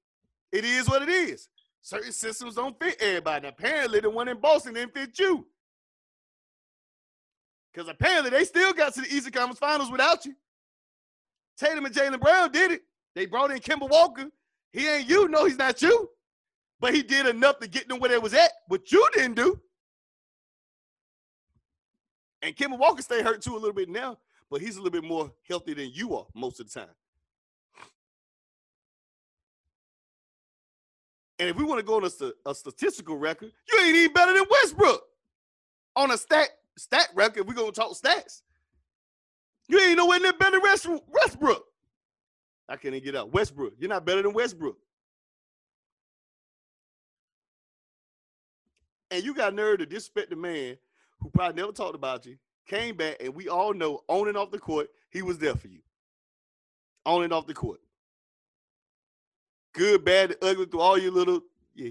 it 0.52 0.66
is 0.66 0.90
what 0.90 1.02
it 1.02 1.08
is. 1.08 1.48
Certain 1.82 2.12
systems 2.12 2.56
don't 2.56 2.78
fit 2.78 3.02
everybody. 3.02 3.48
Apparently, 3.48 4.02
the 4.02 4.10
one 4.10 4.28
in 4.28 4.42
Boston 4.42 4.74
didn't 4.74 4.94
fit 4.94 5.18
you. 5.18 5.48
Because 7.74 7.88
apparently 7.88 8.32
they 8.32 8.44
still 8.44 8.74
got 8.74 8.94
to 8.96 9.02
the 9.02 9.08
Eastern 9.08 9.32
Conference 9.32 9.60
Finals 9.60 9.92
without 9.92 10.26
you. 10.26 10.36
Tatum 11.58 11.86
and 11.86 11.96
Jaylen 11.96 12.20
Brown 12.20 12.52
did 12.52 12.72
it. 12.72 12.82
They 13.16 13.28
brought 13.28 13.52
in 13.52 13.60
Kemba 13.60 13.90
Walker. 13.90 14.26
He 14.74 14.90
ain't 14.90 15.10
you. 15.10 15.30
No, 15.30 15.46
he's 15.46 15.58
not 15.58 15.82
you. 15.82 16.10
But 16.84 16.94
he 16.94 17.02
did 17.02 17.26
enough 17.28 17.60
to 17.60 17.68
get 17.70 17.88
them 17.88 18.02
where 18.02 18.10
they 18.10 18.18
was 18.18 18.34
at. 18.34 18.52
What 18.68 18.92
you 18.92 19.08
didn't 19.14 19.36
do. 19.36 19.58
And 22.42 22.54
Kemba 22.58 22.78
Walker 22.78 23.02
stay 23.02 23.24
hurt 23.24 23.42
too 23.42 23.54
a 23.54 23.56
little 23.56 23.72
bit 23.72 23.88
now, 23.88 24.18
but 24.52 24.60
he's 24.60 24.76
a 24.76 24.82
little 24.82 24.92
bit 24.92 25.08
more 25.08 25.32
healthy 25.48 25.74
than 25.74 25.92
you 25.94 26.14
are 26.18 26.26
most 26.36 26.60
of 26.60 26.70
the 26.70 26.78
time. 26.82 26.90
And 31.40 31.48
if 31.48 31.56
we 31.56 31.64
want 31.64 31.80
to 31.80 31.86
go 31.86 31.96
on 31.96 32.04
a, 32.04 32.50
a, 32.50 32.54
statistical 32.54 33.16
record, 33.16 33.54
you 33.72 33.80
ain't 33.80 33.96
even 33.96 34.12
better 34.12 34.34
than 34.34 34.44
Westbrook. 34.52 35.04
On 35.96 36.12
a 36.12 36.18
stat 36.18 36.50
stat 36.78 37.08
record, 37.16 37.48
we're 37.48 37.54
gonna 37.54 37.72
talk 37.72 37.94
stats. 37.94 38.42
You 39.70 39.80
ain't 39.80 39.96
nowhere 39.96 40.20
near 40.20 40.34
better 40.34 40.60
than 40.60 41.00
Westbrook. 41.08 41.64
I 42.68 42.76
can't 42.76 42.94
even 42.94 43.06
get 43.06 43.16
out. 43.16 43.32
Westbrook, 43.32 43.76
you're 43.80 43.88
not 43.88 44.04
better 44.04 44.22
than 44.22 44.34
Westbrook. 44.34 44.76
And 49.14 49.24
you 49.24 49.34
got 49.34 49.54
nerve 49.54 49.78
to 49.78 49.86
disrespect 49.86 50.32
the 50.32 50.36
man 50.36 50.78
who 51.20 51.30
probably 51.30 51.62
never 51.62 51.72
talked 51.72 51.96
about 51.96 52.26
you, 52.26 52.38
came 52.68 52.98
back, 52.98 53.18
and 53.20 53.34
we 53.34 53.48
all 53.48 53.74
know 53.74 54.04
on 54.08 54.28
and 54.28 54.36
off 54.36 54.52
the 54.52 54.60
court, 54.60 54.90
he 55.10 55.22
was 55.22 55.38
there 55.38 55.56
for 55.56 55.68
you. 55.68 55.80
On 57.06 57.24
and 57.24 57.32
off 57.32 57.48
the 57.48 57.54
court 57.54 57.80
good, 59.74 60.06
bad, 60.06 60.36
ugly, 60.42 60.66
through 60.66 60.80
all 60.80 60.98
your 60.98 61.12
little 61.12 61.42
yeah, 61.76 61.90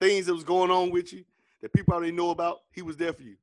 things 0.00 0.26
that 0.26 0.34
was 0.34 0.44
going 0.44 0.70
on 0.70 0.90
with 0.90 1.12
you 1.12 1.24
that 1.60 1.72
people 1.72 1.94
already 1.94 2.12
know 2.12 2.30
about, 2.30 2.62
he 2.72 2.82
was 2.82 2.96
there 2.96 3.12
for 3.12 3.22
you. 3.22 3.36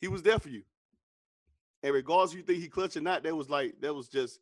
He 0.00 0.08
was 0.08 0.22
there 0.22 0.38
for 0.38 0.48
you. 0.48 0.62
And 1.82 1.92
regardless 1.92 2.34
you 2.34 2.42
think 2.42 2.60
he 2.60 2.68
clutched 2.68 2.96
or 2.96 3.00
not, 3.00 3.22
that 3.22 3.36
was 3.36 3.50
like, 3.50 3.80
that 3.80 3.94
was 3.94 4.08
just, 4.08 4.38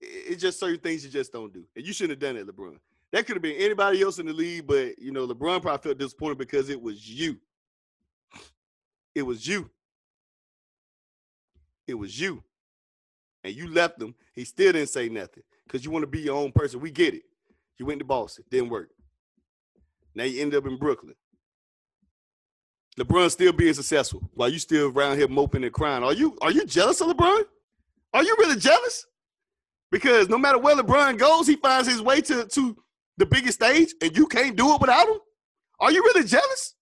it's 0.00 0.42
just 0.42 0.60
certain 0.60 0.80
things 0.80 1.04
you 1.04 1.10
just 1.10 1.32
don't 1.32 1.52
do. 1.52 1.64
And 1.76 1.86
you 1.86 1.92
shouldn't 1.92 2.20
have 2.20 2.34
done 2.34 2.40
it, 2.40 2.46
LeBron. 2.46 2.76
That 3.12 3.26
could 3.26 3.36
have 3.36 3.42
been 3.42 3.56
anybody 3.56 4.02
else 4.02 4.18
in 4.18 4.26
the 4.26 4.32
league, 4.32 4.66
but 4.66 4.98
you 4.98 5.12
know, 5.12 5.26
LeBron 5.26 5.62
probably 5.62 5.82
felt 5.82 5.98
disappointed 5.98 6.38
because 6.38 6.70
it 6.70 6.80
was 6.80 7.08
you. 7.08 7.38
It 9.14 9.22
was 9.22 9.46
you. 9.46 9.68
It 11.86 11.94
was 11.94 12.18
you 12.18 12.44
and 13.44 13.54
you 13.54 13.68
left 13.68 14.00
him, 14.00 14.14
he 14.34 14.44
still 14.44 14.72
didn't 14.72 14.88
say 14.88 15.08
nothing 15.08 15.42
because 15.66 15.84
you 15.84 15.90
want 15.90 16.02
to 16.02 16.06
be 16.06 16.20
your 16.20 16.36
own 16.36 16.52
person. 16.52 16.80
We 16.80 16.90
get 16.90 17.14
it. 17.14 17.22
You 17.78 17.86
went 17.86 17.98
to 18.00 18.04
Boston, 18.04 18.44
didn't 18.50 18.70
work. 18.70 18.90
Now 20.14 20.24
you 20.24 20.42
end 20.42 20.54
up 20.54 20.66
in 20.66 20.76
Brooklyn. 20.76 21.14
LeBron 22.98 23.30
still 23.30 23.52
being 23.52 23.72
successful 23.72 24.28
while 24.34 24.48
you 24.48 24.58
still 24.58 24.88
around 24.88 25.16
here 25.16 25.28
moping 25.28 25.64
and 25.64 25.72
crying. 25.72 26.02
Are 26.02 26.12
you 26.12 26.36
are 26.42 26.50
you 26.50 26.66
jealous 26.66 27.00
of 27.00 27.08
LeBron? 27.08 27.44
Are 28.12 28.24
you 28.24 28.36
really 28.38 28.56
jealous? 28.56 29.06
Because 29.90 30.28
no 30.28 30.38
matter 30.38 30.58
where 30.58 30.76
LeBron 30.76 31.18
goes, 31.18 31.46
he 31.46 31.56
finds 31.56 31.88
his 31.88 32.00
way 32.00 32.20
to, 32.22 32.46
to 32.46 32.76
the 33.16 33.26
biggest 33.26 33.54
stage, 33.54 33.92
and 34.00 34.16
you 34.16 34.26
can't 34.26 34.56
do 34.56 34.74
it 34.74 34.80
without 34.80 35.08
him. 35.08 35.18
Are 35.80 35.90
you 35.90 36.02
really 36.02 36.26
jealous? 36.26 36.74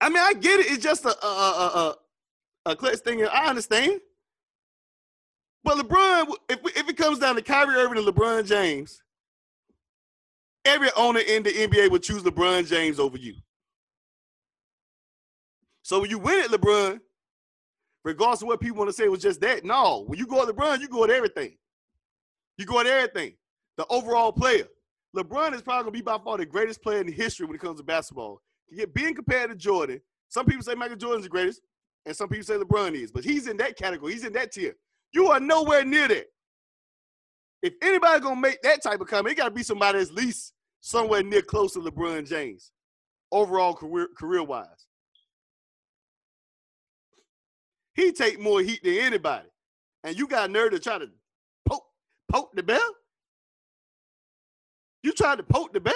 I 0.00 0.08
mean, 0.08 0.18
I 0.18 0.34
get 0.34 0.60
it. 0.60 0.70
It's 0.70 0.82
just 0.82 1.04
a 1.04 1.16
a 1.24 1.28
a, 1.28 1.94
a, 2.66 2.70
a 2.72 2.76
clutch 2.76 2.98
thing. 2.98 3.24
I 3.24 3.48
understand. 3.48 4.00
But 5.64 5.78
LeBron, 5.78 6.32
if, 6.48 6.60
if 6.76 6.88
it 6.88 6.96
comes 6.96 7.18
down 7.18 7.34
to 7.34 7.42
Kyrie 7.42 7.74
Irving 7.74 7.98
and 7.98 8.06
LeBron 8.06 8.46
James, 8.46 9.02
every 10.64 10.90
owner 10.96 11.20
in 11.20 11.42
the 11.42 11.50
NBA 11.50 11.90
would 11.90 12.02
choose 12.02 12.22
LeBron 12.22 12.68
James 12.68 13.00
over 13.00 13.18
you. 13.18 13.34
So 15.82 16.00
when 16.00 16.10
you 16.10 16.18
win 16.18 16.38
it, 16.38 16.50
LeBron, 16.50 17.00
regardless 18.06 18.40
of 18.40 18.46
what 18.46 18.60
people 18.60 18.78
want 18.78 18.88
to 18.88 18.92
say, 18.92 19.04
it 19.04 19.10
was 19.10 19.20
just 19.20 19.40
that. 19.40 19.64
No, 19.64 20.04
when 20.06 20.16
you 20.16 20.26
go 20.26 20.40
at 20.40 20.48
LeBron, 20.48 20.80
you 20.80 20.88
go 20.88 21.02
at 21.02 21.10
everything. 21.10 21.56
You 22.56 22.64
go 22.64 22.78
at 22.78 22.86
everything. 22.86 23.34
The 23.76 23.84
overall 23.90 24.32
player. 24.32 24.68
LeBron 25.14 25.52
is 25.54 25.60
probably 25.60 25.82
gonna 25.82 25.90
be 25.90 26.02
by 26.02 26.16
far 26.24 26.38
the 26.38 26.46
greatest 26.46 26.82
player 26.82 27.00
in 27.00 27.12
history 27.12 27.46
when 27.46 27.56
it 27.56 27.60
comes 27.60 27.80
to 27.80 27.84
basketball. 27.84 28.40
Being 28.94 29.14
compared 29.14 29.50
to 29.50 29.56
Jordan, 29.56 30.00
some 30.28 30.46
people 30.46 30.62
say 30.62 30.74
Michael 30.74 30.96
Jordan's 30.96 31.24
the 31.24 31.28
greatest, 31.28 31.62
and 32.06 32.16
some 32.16 32.28
people 32.28 32.44
say 32.44 32.54
LeBron 32.54 32.94
is, 32.94 33.10
but 33.10 33.24
he's 33.24 33.48
in 33.48 33.56
that 33.56 33.76
category. 33.76 34.12
He's 34.12 34.24
in 34.24 34.32
that 34.34 34.52
tier. 34.52 34.76
You 35.12 35.26
are 35.28 35.40
nowhere 35.40 35.84
near 35.84 36.06
that. 36.06 36.26
If 37.62 37.74
anybody 37.82 38.20
gonna 38.20 38.40
make 38.40 38.62
that 38.62 38.82
type 38.82 39.00
of 39.00 39.08
comment, 39.08 39.32
it 39.32 39.36
gotta 39.36 39.50
be 39.50 39.64
somebody 39.64 39.98
that's 39.98 40.10
at 40.10 40.16
least 40.16 40.52
somewhere 40.80 41.24
near 41.24 41.42
close 41.42 41.72
to 41.72 41.80
LeBron 41.80 42.28
James, 42.28 42.70
overall 43.32 43.74
career 43.74 44.08
career 44.16 44.44
wise. 44.44 44.85
He 47.96 48.12
take 48.12 48.38
more 48.38 48.60
heat 48.60 48.84
than 48.84 48.94
anybody, 48.94 49.48
and 50.04 50.16
you 50.16 50.28
got 50.28 50.50
nerve 50.50 50.72
to 50.72 50.78
try 50.78 50.98
to 50.98 51.08
poke 51.64 51.86
poke 52.30 52.54
the 52.54 52.62
bell? 52.62 52.94
You 55.02 55.12
tried 55.12 55.36
to 55.38 55.42
poke 55.42 55.72
the 55.72 55.80
bell? 55.80 55.94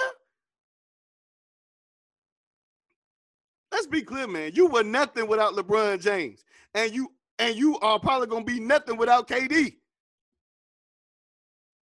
Let's 3.70 3.86
be 3.86 4.00
clear, 4.00 4.26
man. 4.26 4.52
You 4.54 4.66
were 4.66 4.82
nothing 4.82 5.28
without 5.28 5.52
LeBron 5.54 6.02
James, 6.02 6.42
and 6.74 6.92
you 6.92 7.12
and 7.38 7.54
you 7.54 7.78
are 7.80 8.00
probably 8.00 8.28
gonna 8.28 8.44
be 8.44 8.60
nothing 8.60 8.96
without 8.96 9.28
KD. 9.28 9.74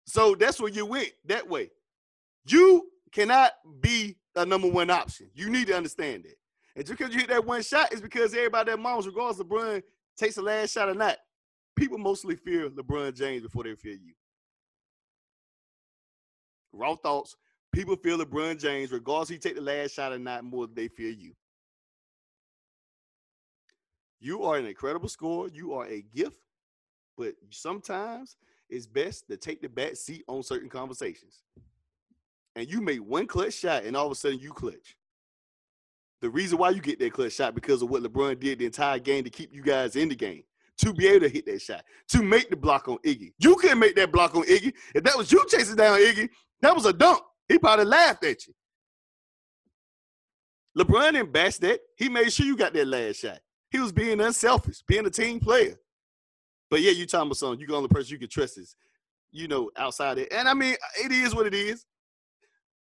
So 0.07 0.37
that's 0.37 0.61
where 0.61 0.71
you 0.71 0.87
went 0.87 1.11
that 1.25 1.49
way. 1.49 1.71
You 2.47 2.91
cannot 3.11 3.53
be 3.81 4.17
a 4.37 4.47
number 4.47 4.69
one 4.69 4.89
option. 4.89 5.31
You 5.35 5.51
need 5.51 5.67
to 5.67 5.77
understand 5.77 6.25
that. 6.25 6.37
And 6.77 6.87
just 6.87 6.99
because 6.99 7.13
you 7.13 7.21
hit 7.21 7.31
that 7.31 7.45
one 7.45 7.63
shot 7.63 7.93
is 7.93 8.01
because 8.01 8.35
everybody 8.35 8.71
that 8.71 8.79
moms, 8.79 9.07
regardless 9.07 9.45
LeBron 9.45 9.83
takes 10.17 10.37
the 10.37 10.43
last 10.43 10.73
shot 10.73 10.89
or 10.89 10.95
not, 10.95 11.17
people 11.77 11.99
mostly 11.99 12.37
fear 12.37 12.69
LeBron 12.71 13.15
James 13.15 13.43
before 13.43 13.65
they 13.65 13.75
fear 13.75 13.95
you. 13.95 14.15
Raw 16.73 16.97
thoughts. 16.97 17.37
People 17.73 17.97
fear 17.97 18.17
LeBron 18.17 18.59
James, 18.59 18.93
regardless 18.93 19.29
he 19.29 19.39
take 19.39 19.55
the 19.55 19.61
last 19.61 19.95
shot 19.95 20.13
or 20.13 20.19
not, 20.19 20.45
more 20.45 20.67
than 20.67 20.75
they 20.75 20.89
fear 20.89 21.11
you. 21.11 21.35
You 24.19 24.45
are 24.45 24.57
an 24.57 24.67
incredible 24.67 25.09
scorer. 25.09 25.49
You 25.53 25.75
are 25.75 25.87
a 25.87 26.03
gift, 26.15 26.39
but 27.19 27.35
sometimes 27.51 28.37
it's 28.71 28.87
best 28.87 29.29
to 29.29 29.37
take 29.37 29.61
the 29.61 29.69
back 29.69 29.97
seat 29.97 30.25
on 30.27 30.43
certain 30.43 30.69
conversations. 30.71 31.43
And 32.55 32.71
you 32.71 32.81
make 32.81 33.01
one 33.01 33.27
clutch 33.27 33.55
shot, 33.55 33.85
and 33.85 33.95
all 33.97 34.07
of 34.07 34.13
a 34.13 34.15
sudden 34.15 34.39
you 34.39 34.53
clutch. 34.53 34.97
The 36.23 36.31
reason 36.31 36.59
why 36.59 36.71
you 36.71 36.81
get 36.81 36.99
that 37.01 37.13
clutch 37.13 37.33
shot 37.35 37.55
because 37.55 37.83
of 37.83 37.91
what 37.91 38.03
LeBron 38.03 38.41
did 38.41 38.59
the 38.59 38.67
entire 38.67 38.99
game 38.99 39.25
to 39.25 39.31
keep 39.31 39.55
you 39.55 39.63
guys 39.63 39.97
in 39.97 40.09
the 40.09 40.15
game, 40.15 40.43
to 40.79 40.93
be 40.93 41.07
able 41.09 41.21
to 41.21 41.29
hit 41.29 41.47
that 41.47 41.61
shot, 41.61 41.85
to 42.09 42.23
make 42.23 42.49
the 42.49 42.57
block 42.57 42.89
on 42.89 42.99
Iggy. 42.99 43.33
You 43.39 43.57
couldn't 43.57 43.79
make 43.79 43.97
that 43.97 44.13
block 44.13 44.35
on 44.35 44.45
Iggy. 44.45 44.73
If 44.95 45.05
that 45.05 45.17
was 45.17 45.31
you 45.31 45.45
chasing 45.49 45.77
down 45.77 45.99
Iggy, 45.99 46.29
that 46.63 46.75
was 46.75 46.87
a 46.87 46.93
dunk. 46.93 47.23
He 47.49 47.59
probably 47.59 47.85
laughed 47.85 48.25
at 48.25 48.47
you. 48.47 48.55
LeBron 50.79 51.13
didn't 51.13 51.33
bash 51.33 51.57
that. 51.59 51.81
He 51.97 52.09
made 52.09 52.33
sure 52.33 52.47
you 52.47 52.57
got 52.57 52.73
that 52.75 52.87
last 52.87 53.17
shot. 53.17 53.39
He 53.71 53.79
was 53.79 53.93
being 53.93 54.21
unselfish, 54.21 54.83
being 54.87 55.07
a 55.07 55.11
team 55.11 55.41
player. 55.41 55.79
But 56.71 56.83
yeah, 56.83 56.91
you 56.93 57.07
talking 57.07 57.29
about 57.29 57.37
something. 57.37 57.61
You're 57.61 57.69
the 57.69 57.77
only 57.77 57.89
person 57.89 58.13
you 58.13 58.19
can 58.19 58.29
trust 58.29 58.59
is, 58.59 58.77
you 59.31 59.49
know, 59.49 59.71
outside 59.77 60.19
it. 60.19 60.33
And 60.33 60.49
I 60.49 60.55
mean, 60.55 60.77
it 61.03 61.13
is 61.13 61.35
what 61.35 61.47
it 61.47 61.55
is. 61.55 61.85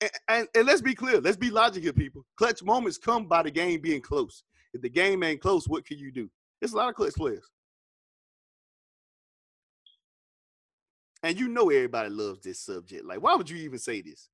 And, 0.02 0.10
and, 0.28 0.48
and 0.56 0.66
let's 0.66 0.82
be 0.82 0.94
clear. 0.94 1.20
Let's 1.20 1.36
be 1.36 1.50
logical, 1.50 1.92
people. 1.92 2.24
Clutch 2.36 2.62
moments 2.62 2.98
come 2.98 3.26
by 3.26 3.42
the 3.42 3.50
game 3.50 3.80
being 3.80 4.00
close. 4.00 4.42
If 4.74 4.82
the 4.82 4.88
game 4.88 5.22
ain't 5.22 5.40
close, 5.40 5.68
what 5.68 5.86
can 5.86 5.98
you 5.98 6.10
do? 6.10 6.28
There's 6.60 6.72
a 6.72 6.76
lot 6.76 6.88
of 6.88 6.96
clutch 6.96 7.14
players. 7.14 7.48
And 11.22 11.38
you 11.38 11.48
know 11.48 11.70
everybody 11.70 12.08
loves 12.08 12.40
this 12.40 12.58
subject. 12.58 13.04
Like, 13.04 13.22
why 13.22 13.36
would 13.36 13.48
you 13.48 13.58
even 13.58 13.78
say 13.78 14.02
this? 14.02 14.28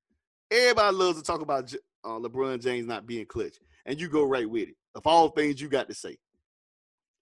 Everybody 0.50 0.96
loves 0.96 1.18
to 1.18 1.24
talk 1.24 1.42
about 1.42 1.72
uh, 2.02 2.08
LeBron 2.08 2.62
James 2.62 2.86
not 2.86 3.06
being 3.06 3.26
clutch, 3.26 3.56
and 3.84 4.00
you 4.00 4.08
go 4.08 4.24
right 4.24 4.48
with 4.48 4.70
it. 4.70 4.76
Of 4.94 5.06
all 5.06 5.28
things 5.28 5.60
you 5.60 5.68
got 5.68 5.88
to 5.88 5.94
say, 5.94 6.16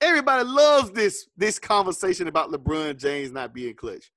everybody 0.00 0.44
loves 0.44 0.92
this 0.92 1.28
this 1.36 1.58
conversation 1.58 2.28
about 2.28 2.52
LeBron 2.52 2.96
James 2.96 3.32
not 3.32 3.52
being 3.52 3.74
clutch, 3.74 4.12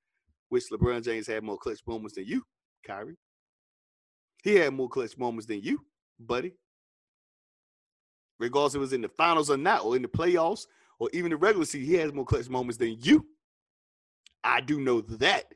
which 0.49 0.69
LeBron 0.71 1.03
James 1.03 1.25
had 1.25 1.43
more 1.43 1.57
clutch 1.57 1.79
moments 1.87 2.15
than 2.15 2.27
you, 2.27 2.43
Kyrie. 2.85 3.17
He 4.43 4.55
had 4.55 4.73
more 4.73 4.89
clutch 4.89 5.17
moments 5.17 5.45
than 5.45 5.61
you, 5.61 5.85
buddy. 6.19 6.53
Regardless 8.39 8.73
if 8.75 8.77
it 8.77 8.81
was 8.81 8.93
in 8.93 9.01
the 9.01 9.09
finals 9.09 9.49
or 9.49 9.57
not, 9.57 9.83
or 9.83 9.95
in 9.95 10.01
the 10.01 10.07
playoffs, 10.07 10.65
or 10.97 11.09
even 11.13 11.31
the 11.31 11.37
regular 11.37 11.65
season, 11.65 11.87
he 11.87 11.95
has 11.95 12.13
more 12.13 12.25
clutch 12.25 12.49
moments 12.49 12.77
than 12.77 12.97
you. 13.01 13.25
I 14.43 14.61
do 14.61 14.79
know 14.79 15.01
that. 15.01 15.53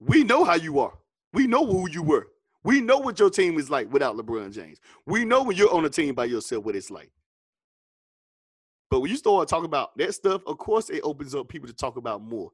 We 0.00 0.24
know 0.24 0.44
how 0.44 0.56
you 0.56 0.80
are. 0.80 0.92
We 1.32 1.46
know 1.46 1.64
who 1.64 1.88
you 1.88 2.02
were. 2.02 2.26
We 2.64 2.80
know 2.80 2.98
what 2.98 3.18
your 3.18 3.30
team 3.30 3.58
is 3.58 3.70
like 3.70 3.92
without 3.92 4.16
LeBron 4.16 4.52
James. 4.52 4.78
We 5.06 5.24
know 5.24 5.42
when 5.44 5.56
you're 5.56 5.72
on 5.72 5.84
a 5.84 5.90
team 5.90 6.14
by 6.14 6.26
yourself 6.26 6.64
what 6.64 6.76
it's 6.76 6.90
like. 6.90 7.10
But 8.90 9.00
when 9.00 9.10
you 9.10 9.16
start 9.16 9.48
talking 9.48 9.64
about 9.64 9.96
that 9.96 10.14
stuff, 10.14 10.42
of 10.46 10.58
course, 10.58 10.90
it 10.90 11.00
opens 11.02 11.34
up 11.34 11.48
people 11.48 11.68
to 11.68 11.74
talk 11.74 11.96
about 11.96 12.22
more 12.22 12.50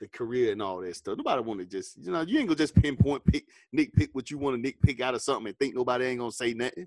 the 0.00 0.08
career 0.08 0.52
and 0.52 0.62
all 0.62 0.80
that 0.80 0.96
stuff. 0.96 1.16
Nobody 1.16 1.42
want 1.42 1.60
to 1.60 1.66
just, 1.66 1.96
you 2.04 2.12
know, 2.12 2.22
you 2.22 2.38
ain't 2.38 2.48
gonna 2.48 2.58
just 2.58 2.74
pinpoint, 2.74 3.24
pick, 3.24 3.46
nick 3.72 3.92
pick 3.94 4.10
what 4.12 4.30
you 4.30 4.38
want 4.38 4.56
to 4.56 4.60
nick 4.60 4.80
pick 4.82 5.00
out 5.00 5.14
of 5.14 5.22
something 5.22 5.48
and 5.48 5.58
think 5.58 5.74
nobody 5.74 6.06
ain't 6.06 6.18
gonna 6.18 6.32
say 6.32 6.54
nothing. 6.54 6.86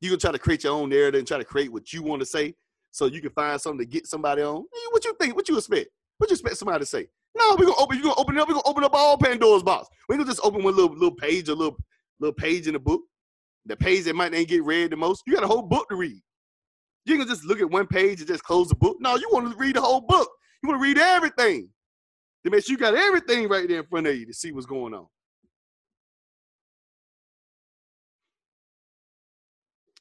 You 0.00 0.10
gonna 0.10 0.18
try 0.18 0.32
to 0.32 0.38
create 0.38 0.64
your 0.64 0.74
own 0.74 0.88
narrative 0.88 1.18
and 1.18 1.28
try 1.28 1.38
to 1.38 1.44
create 1.44 1.72
what 1.72 1.92
you 1.92 2.02
want 2.02 2.20
to 2.20 2.26
say 2.26 2.54
so 2.90 3.06
you 3.06 3.20
can 3.20 3.30
find 3.30 3.60
something 3.60 3.78
to 3.78 3.86
get 3.86 4.06
somebody 4.06 4.42
on. 4.42 4.64
What 4.90 5.04
you 5.04 5.14
think? 5.20 5.36
What 5.36 5.48
you 5.48 5.56
expect? 5.56 5.88
What 6.18 6.30
you 6.30 6.34
expect 6.34 6.56
somebody 6.56 6.80
to 6.80 6.86
say? 6.86 7.08
No, 7.36 7.56
we're 7.58 7.66
gonna 7.66 7.78
open. 7.78 7.96
You're 7.96 8.04
gonna 8.04 8.20
open 8.20 8.36
it 8.36 8.40
up. 8.40 8.48
We're 8.48 8.54
gonna 8.54 8.68
open 8.68 8.84
up 8.84 8.94
all 8.94 9.16
Pandora's 9.16 9.62
box. 9.62 9.88
We're 10.08 10.16
gonna 10.16 10.28
just 10.28 10.40
open 10.42 10.62
one 10.62 10.74
little 10.74 10.92
little 10.92 11.14
page, 11.14 11.48
a 11.48 11.54
little 11.54 11.76
little 12.18 12.34
page 12.34 12.66
in 12.66 12.72
the 12.72 12.78
book. 12.78 13.02
The 13.66 13.76
page 13.76 14.04
that 14.04 14.16
might 14.16 14.34
ain't 14.34 14.48
get 14.48 14.64
read 14.64 14.90
the 14.90 14.96
most. 14.96 15.22
You 15.26 15.34
got 15.34 15.44
a 15.44 15.48
whole 15.48 15.62
book 15.62 15.88
to 15.90 15.96
read. 15.96 16.20
You 17.04 17.16
can 17.18 17.26
just 17.26 17.44
look 17.44 17.60
at 17.60 17.70
one 17.70 17.86
page 17.86 18.20
and 18.20 18.28
just 18.28 18.42
close 18.42 18.68
the 18.68 18.74
book. 18.74 18.96
No, 19.00 19.16
you 19.16 19.28
want 19.32 19.50
to 19.50 19.56
read 19.56 19.76
the 19.76 19.80
whole 19.80 20.00
book. 20.00 20.28
You 20.62 20.68
want 20.68 20.80
to 20.80 20.82
read 20.82 20.98
everything. 20.98 21.68
To 22.44 22.50
make 22.50 22.64
sure 22.64 22.72
you 22.72 22.78
got 22.78 22.94
everything 22.94 23.48
right 23.48 23.68
there 23.68 23.80
in 23.80 23.86
front 23.86 24.06
of 24.06 24.16
you 24.16 24.26
to 24.26 24.34
see 24.34 24.52
what's 24.52 24.66
going 24.66 24.94
on. 24.94 25.06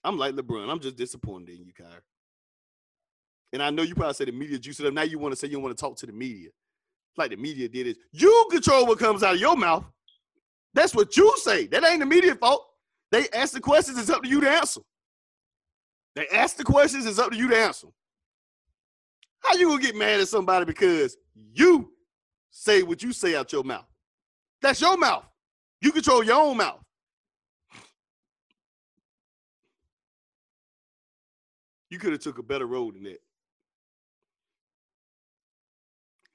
I'm 0.03 0.17
like 0.17 0.35
LeBron. 0.35 0.69
I'm 0.69 0.79
just 0.79 0.95
disappointed 0.95 1.49
in 1.49 1.65
you, 1.65 1.73
Kyrie. 1.73 2.01
And 3.51 3.61
I 3.61 3.69
know 3.69 3.83
you 3.83 3.95
probably 3.95 4.13
say 4.13 4.25
the 4.25 4.31
media 4.31 4.57
juice 4.59 4.79
it 4.79 4.85
up. 4.85 4.93
Now 4.93 5.01
you 5.01 5.19
want 5.19 5.33
to 5.33 5.35
say 5.35 5.47
you 5.47 5.59
want 5.59 5.75
to 5.75 5.81
talk 5.81 5.97
to 5.97 6.05
the 6.05 6.13
media. 6.13 6.49
Like 7.17 7.31
the 7.31 7.37
media 7.37 7.67
did 7.67 7.87
it. 7.87 7.97
you 8.11 8.47
control 8.51 8.85
what 8.85 8.99
comes 8.99 9.23
out 9.23 9.33
of 9.35 9.41
your 9.41 9.57
mouth. 9.57 9.83
That's 10.73 10.95
what 10.95 11.17
you 11.17 11.33
say. 11.37 11.67
That 11.67 11.83
ain't 11.83 11.99
the 11.99 12.05
media 12.05 12.35
fault. 12.35 12.65
They 13.11 13.27
ask 13.33 13.53
the 13.53 13.59
questions, 13.59 13.97
it's 13.97 14.09
up 14.09 14.21
to 14.23 14.29
you 14.29 14.39
to 14.41 14.49
answer. 14.49 14.81
They 16.15 16.27
ask 16.27 16.55
the 16.57 16.63
questions, 16.63 17.05
it's 17.05 17.19
up 17.19 17.31
to 17.31 17.37
you 17.37 17.49
to 17.49 17.57
answer. 17.57 17.87
How 19.39 19.55
you 19.55 19.67
gonna 19.67 19.81
get 19.81 19.95
mad 19.95 20.19
at 20.19 20.27
somebody 20.27 20.65
because 20.65 21.17
you 21.53 21.91
say 22.51 22.83
what 22.83 23.03
you 23.03 23.13
say 23.13 23.35
out 23.35 23.51
your 23.51 23.63
mouth? 23.63 23.85
That's 24.61 24.81
your 24.81 24.97
mouth. 24.97 25.25
You 25.81 25.91
control 25.91 26.23
your 26.23 26.41
own 26.41 26.57
mouth. 26.57 26.83
You 31.89 31.97
could 31.97 32.11
have 32.11 32.21
took 32.21 32.37
a 32.37 32.43
better 32.43 32.67
road 32.67 32.95
than 32.95 33.03
that. 33.03 33.21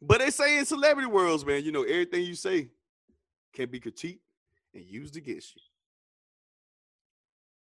But 0.00 0.18
they 0.18 0.31
say 0.31 0.59
in 0.59 0.66
celebrity 0.66 1.09
worlds, 1.09 1.46
man, 1.46 1.64
you 1.64 1.72
know, 1.72 1.83
everything 1.83 2.24
you 2.24 2.35
say 2.35 2.70
can 3.53 3.70
be 3.70 3.81
critiqued 3.81 4.18
and 4.74 4.85
used 4.85 5.16
against 5.16 5.55
you. 5.55 5.62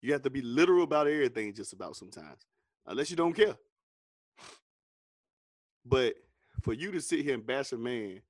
You 0.02 0.14
have 0.14 0.22
to 0.22 0.30
be 0.30 0.42
literal 0.42 0.84
about 0.84 1.08
everything 1.08 1.54
just 1.54 1.74
about 1.74 1.96
sometimes, 1.96 2.46
unless 2.86 3.10
you 3.10 3.18
don't 3.18 3.34
care. 3.34 3.58
But 5.84 6.14
for 6.62 6.74
you 6.74 6.92
to 6.92 7.02
sit 7.02 7.22
here 7.22 7.34
and 7.34 7.46
bash 7.46 7.72
a 7.74 7.78
man 7.78 8.22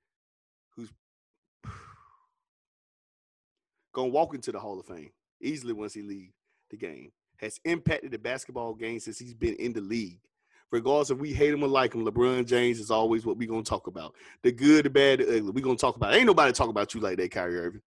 gonna 3.92 4.08
walk 4.08 4.34
into 4.34 4.52
the 4.52 4.60
Hall 4.60 4.78
of 4.78 4.86
Fame 4.86 5.10
easily 5.40 5.72
once 5.72 5.94
he 5.94 6.02
leave 6.02 6.32
the 6.70 6.76
game, 6.76 7.12
has 7.38 7.58
impacted 7.64 8.12
the 8.12 8.18
basketball 8.18 8.74
game 8.74 9.00
since 9.00 9.18
he's 9.18 9.34
been 9.34 9.54
in 9.54 9.72
the 9.72 9.80
league 9.80 10.20
regardless 10.72 11.10
if 11.10 11.18
we 11.18 11.32
hate 11.32 11.52
him 11.52 11.62
or 11.62 11.68
like 11.68 11.94
him, 11.94 12.04
LeBron 12.04 12.46
James 12.46 12.78
is 12.78 12.90
always 12.90 13.26
what 13.26 13.36
we're 13.36 13.48
gonna 13.48 13.62
talk 13.62 13.86
about. 13.86 14.14
The 14.42 14.52
good, 14.52 14.84
the 14.84 14.90
bad, 14.90 15.20
the 15.20 15.36
ugly. 15.36 15.50
We're 15.50 15.64
gonna 15.64 15.76
talk 15.76 15.96
about. 15.96 16.14
It. 16.14 16.18
Ain't 16.18 16.26
nobody 16.26 16.52
talk 16.52 16.68
about 16.68 16.94
you 16.94 17.00
like 17.00 17.18
that, 17.18 17.30
Kyrie 17.30 17.58
Irving. 17.58 17.82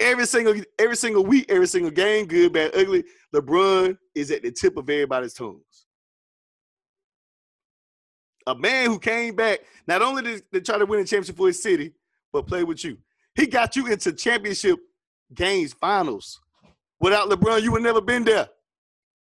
Every 0.00 0.26
single 0.26 0.54
every 0.78 0.96
single 0.96 1.24
week, 1.24 1.46
every 1.48 1.66
single 1.66 1.90
game, 1.90 2.26
good, 2.26 2.52
bad, 2.52 2.74
ugly. 2.74 3.04
LeBron 3.34 3.98
is 4.14 4.30
at 4.30 4.42
the 4.42 4.52
tip 4.52 4.76
of 4.76 4.88
everybody's 4.88 5.34
tongues. 5.34 5.86
A 8.46 8.54
man 8.54 8.86
who 8.86 8.98
came 8.98 9.34
back 9.34 9.60
not 9.86 10.00
only 10.00 10.22
to, 10.22 10.40
to 10.52 10.60
try 10.60 10.78
to 10.78 10.86
win 10.86 11.00
a 11.00 11.04
championship 11.04 11.36
for 11.36 11.48
his 11.48 11.62
city, 11.62 11.92
but 12.32 12.46
play 12.46 12.64
with 12.64 12.82
you. 12.84 12.96
He 13.38 13.46
got 13.46 13.76
you 13.76 13.86
into 13.86 14.12
championship 14.12 14.78
games, 15.34 15.72
finals. 15.72 16.40
Without 17.00 17.28
LeBron, 17.30 17.62
you 17.62 17.72
would 17.72 17.82
never 17.82 18.00
been 18.00 18.24
there. 18.24 18.48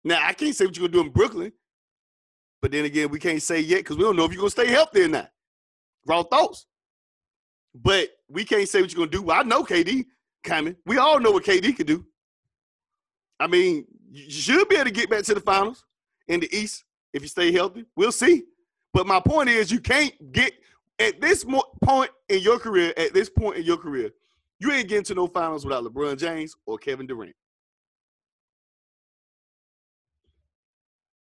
Now 0.03 0.25
I 0.25 0.33
can't 0.33 0.55
say 0.55 0.65
what 0.65 0.75
you're 0.75 0.87
gonna 0.87 1.03
do 1.03 1.07
in 1.07 1.13
Brooklyn 1.13 1.51
but 2.61 2.71
then 2.71 2.85
again, 2.85 3.09
we 3.09 3.19
can't 3.19 3.41
say 3.41 3.59
yet 3.59 3.79
because 3.79 3.97
we 3.97 4.03
don't 4.03 4.15
know 4.15 4.25
if 4.25 4.31
you're 4.31 4.39
gonna 4.39 4.49
stay 4.49 4.67
healthy 4.67 5.03
or 5.03 5.07
not. 5.07 5.31
Raw 6.05 6.23
thoughts. 6.23 6.65
But 7.75 8.09
we 8.27 8.43
can't 8.43 8.67
say 8.67 8.81
what 8.81 8.91
you're 8.91 9.05
gonna 9.05 9.11
do. 9.11 9.21
Well, 9.21 9.39
I 9.39 9.43
know 9.43 9.63
KD 9.63 10.05
coming. 10.43 10.75
We 10.85 10.97
all 10.97 11.19
know 11.19 11.31
what 11.31 11.43
KD 11.43 11.75
can 11.75 11.85
do. 11.85 12.05
I 13.39 13.47
mean, 13.47 13.85
you 14.09 14.29
should 14.31 14.67
be 14.67 14.75
able 14.75 14.85
to 14.85 14.91
get 14.91 15.09
back 15.09 15.23
to 15.23 15.35
the 15.35 15.41
finals 15.41 15.85
in 16.27 16.39
the 16.39 16.55
East 16.55 16.83
if 17.13 17.21
you 17.21 17.27
stay 17.27 17.51
healthy. 17.51 17.85
We'll 17.95 18.11
see. 18.11 18.45
But 18.93 19.05
my 19.05 19.19
point 19.19 19.49
is, 19.49 19.71
you 19.71 19.79
can't 19.79 20.13
get 20.31 20.53
at 20.99 21.21
this 21.21 21.45
point 21.83 22.11
in 22.29 22.39
your 22.41 22.59
career. 22.59 22.93
At 22.97 23.13
this 23.13 23.29
point 23.29 23.57
in 23.57 23.63
your 23.63 23.77
career, 23.77 24.11
you 24.59 24.71
ain't 24.71 24.89
getting 24.89 25.03
to 25.05 25.15
no 25.15 25.27
finals 25.27 25.65
without 25.65 25.83
LeBron 25.83 26.17
James 26.17 26.55
or 26.65 26.77
Kevin 26.77 27.07
Durant. 27.07 27.35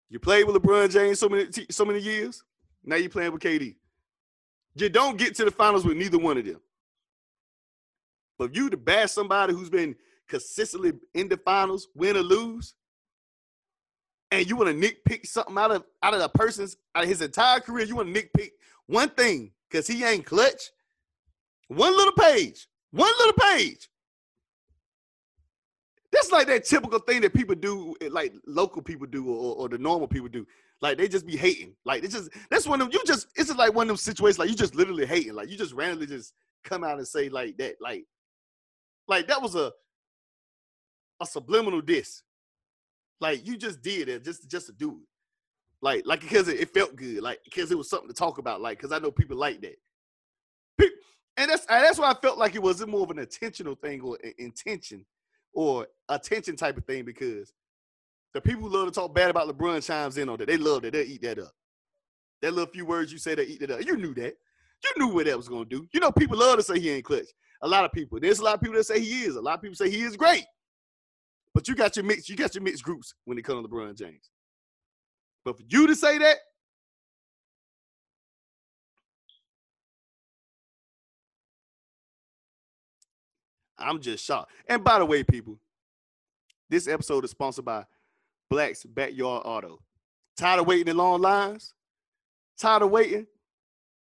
You 0.09 0.19
played 0.19 0.45
with 0.45 0.55
LeBron 0.55 0.89
James 0.89 1.19
so 1.19 1.29
many 1.29 1.47
so 1.69 1.85
many 1.85 1.99
years. 1.99 2.43
Now 2.83 2.95
you're 2.95 3.09
playing 3.09 3.31
with 3.31 3.41
KD. 3.41 3.75
You 4.75 4.89
don't 4.89 5.17
get 5.17 5.35
to 5.35 5.45
the 5.45 5.51
finals 5.51 5.85
with 5.85 5.97
neither 5.97 6.17
one 6.17 6.37
of 6.37 6.45
them. 6.45 6.59
But 8.37 8.55
you 8.55 8.69
to 8.69 8.77
bash 8.77 9.11
somebody 9.11 9.53
who's 9.53 9.69
been 9.69 9.95
consistently 10.27 10.93
in 11.13 11.27
the 11.27 11.37
finals, 11.37 11.89
win 11.93 12.15
or 12.15 12.21
lose, 12.21 12.73
and 14.31 14.47
you 14.47 14.55
want 14.55 14.69
to 14.69 14.87
nitpick 14.87 15.25
something 15.27 15.57
out 15.57 15.71
of 15.71 15.83
out 16.01 16.13
of 16.13 16.21
a 16.21 16.29
person's 16.29 16.77
out 16.95 17.03
of 17.03 17.09
his 17.09 17.21
entire 17.21 17.59
career, 17.59 17.85
you 17.85 17.95
want 17.95 18.13
to 18.13 18.21
nitpick 18.21 18.51
one 18.87 19.09
thing 19.09 19.51
because 19.69 19.87
he 19.87 20.03
ain't 20.03 20.25
clutch. 20.25 20.71
One 21.69 21.95
little 21.97 22.13
page, 22.13 22.67
one 22.91 23.11
little 23.19 23.33
page 23.33 23.79
That's 26.11 26.31
like 26.31 26.47
that 26.47 26.65
typical 26.65 26.99
thing 26.99 27.21
that 27.21 27.35
people 27.35 27.55
do, 27.55 27.95
like 28.11 28.33
local 28.47 28.81
people 28.81 29.07
do, 29.07 29.27
or, 29.29 29.55
or 29.57 29.69
the 29.69 29.77
normal 29.77 30.09
people 30.09 30.29
do. 30.29 30.47
Like 30.81 30.97
they 30.97 31.07
just 31.07 31.27
be 31.27 31.37
hating. 31.37 31.75
Like 31.85 32.03
it's 32.03 32.15
just 32.15 32.31
that's 32.51 32.67
one 32.67 32.81
of 32.81 32.87
them. 32.87 32.93
you 32.93 33.05
just 33.07 33.27
it's 33.35 33.49
just 33.49 33.59
like 33.59 33.75
one 33.75 33.85
of 33.85 33.89
them 33.89 33.97
situations 33.97 34.39
like 34.39 34.49
you 34.49 34.55
just 34.55 34.75
literally 34.75 35.05
hating. 35.07 35.35
Like 35.35 35.49
you 35.49 35.57
just 35.57 35.73
randomly 35.73 36.07
just 36.07 36.33
come 36.65 36.83
out 36.83 36.99
and 36.99 37.07
say 37.07 37.29
like 37.29 37.57
that. 37.59 37.75
Like 37.81 38.05
like 39.07 39.27
that 39.29 39.41
was 39.41 39.55
a 39.55 39.71
a 41.21 41.27
subliminal 41.27 41.81
diss. 41.81 42.23
Like 43.21 43.47
you 43.47 43.57
just 43.57 43.83
did 43.83 44.09
it 44.09 44.25
just 44.25 44.49
just 44.51 44.67
to 44.67 44.73
do 44.73 45.01
it. 45.03 45.08
Like 45.81 46.03
like 46.05 46.21
because 46.21 46.47
it, 46.47 46.59
it 46.59 46.73
felt 46.73 46.95
good. 46.95 47.21
Like 47.21 47.39
because 47.45 47.71
it 47.71 47.77
was 47.77 47.89
something 47.89 48.09
to 48.09 48.13
talk 48.13 48.37
about. 48.37 48.61
Like 48.61 48.77
because 48.77 48.91
I 48.91 48.99
know 48.99 49.11
people 49.11 49.37
like 49.37 49.61
that. 49.61 49.75
And 51.37 51.49
that's 51.49 51.65
and 51.67 51.83
that's 51.83 51.97
why 51.97 52.11
I 52.11 52.15
felt 52.15 52.37
like 52.37 52.55
it 52.55 52.61
wasn't 52.61 52.91
more 52.91 53.03
of 53.03 53.11
an 53.11 53.19
intentional 53.19 53.75
thing 53.75 54.01
or 54.01 54.17
intention 54.37 55.05
or 55.53 55.87
attention 56.09 56.57
type 56.57 56.77
of 56.77 56.85
thing 56.85 57.05
because 57.05 57.53
the 58.33 58.41
people 58.41 58.63
who 58.63 58.75
love 58.75 58.87
to 58.87 58.91
talk 58.91 59.15
bad 59.15 59.29
about 59.29 59.47
LeBron 59.47 59.85
chimes 59.85 60.17
in 60.17 60.29
on 60.29 60.37
that. 60.37 60.47
They 60.47 60.57
love 60.57 60.81
that. 60.81 60.93
They'll 60.93 61.05
eat 61.05 61.21
that 61.21 61.39
up. 61.39 61.51
That 62.41 62.53
little 62.53 62.71
few 62.71 62.85
words 62.85 63.11
you 63.11 63.17
say, 63.17 63.35
they 63.35 63.43
eat 63.43 63.61
it 63.61 63.71
up. 63.71 63.85
You 63.85 63.97
knew 63.97 64.13
that. 64.15 64.35
You 64.83 64.91
knew 64.97 65.13
what 65.13 65.25
that 65.25 65.37
was 65.37 65.49
going 65.49 65.67
to 65.67 65.69
do. 65.69 65.87
You 65.93 65.99
know, 65.99 66.11
people 66.11 66.37
love 66.37 66.57
to 66.57 66.63
say 66.63 66.79
he 66.79 66.89
ain't 66.89 67.05
clutch. 67.05 67.27
A 67.61 67.67
lot 67.67 67.85
of 67.85 67.91
people. 67.91 68.19
There's 68.19 68.39
a 68.39 68.43
lot 68.43 68.55
of 68.55 68.61
people 68.61 68.75
that 68.75 68.85
say 68.85 68.99
he 68.99 69.23
is. 69.23 69.35
A 69.35 69.41
lot 69.41 69.55
of 69.55 69.61
people 69.61 69.75
say 69.75 69.89
he 69.89 70.01
is 70.01 70.15
great. 70.15 70.45
But 71.53 71.67
you 71.67 71.75
got 71.75 71.95
your 71.95 72.05
mix. 72.05 72.29
You 72.29 72.35
got 72.35 72.53
your 72.53 72.63
mixed 72.63 72.83
groups 72.83 73.13
when 73.25 73.37
it 73.37 73.43
comes 73.43 73.65
to 73.65 73.69
LeBron 73.69 73.97
James. 73.97 74.29
But 75.49 75.57
for 75.57 75.63
you 75.67 75.87
to 75.87 75.95
say 75.95 76.19
that, 76.19 76.37
I'm 83.79 83.99
just 83.99 84.23
shocked. 84.23 84.51
And 84.67 84.83
by 84.83 84.99
the 84.99 85.05
way, 85.05 85.23
people, 85.23 85.57
this 86.69 86.87
episode 86.87 87.23
is 87.25 87.31
sponsored 87.31 87.65
by 87.65 87.85
Black's 88.47 88.83
Backyard 88.83 89.41
Auto. 89.43 89.79
Tired 90.37 90.59
of 90.59 90.67
waiting 90.67 90.89
in 90.89 90.97
long 90.97 91.19
lines? 91.19 91.73
Tired 92.55 92.83
of 92.83 92.91
waiting 92.91 93.25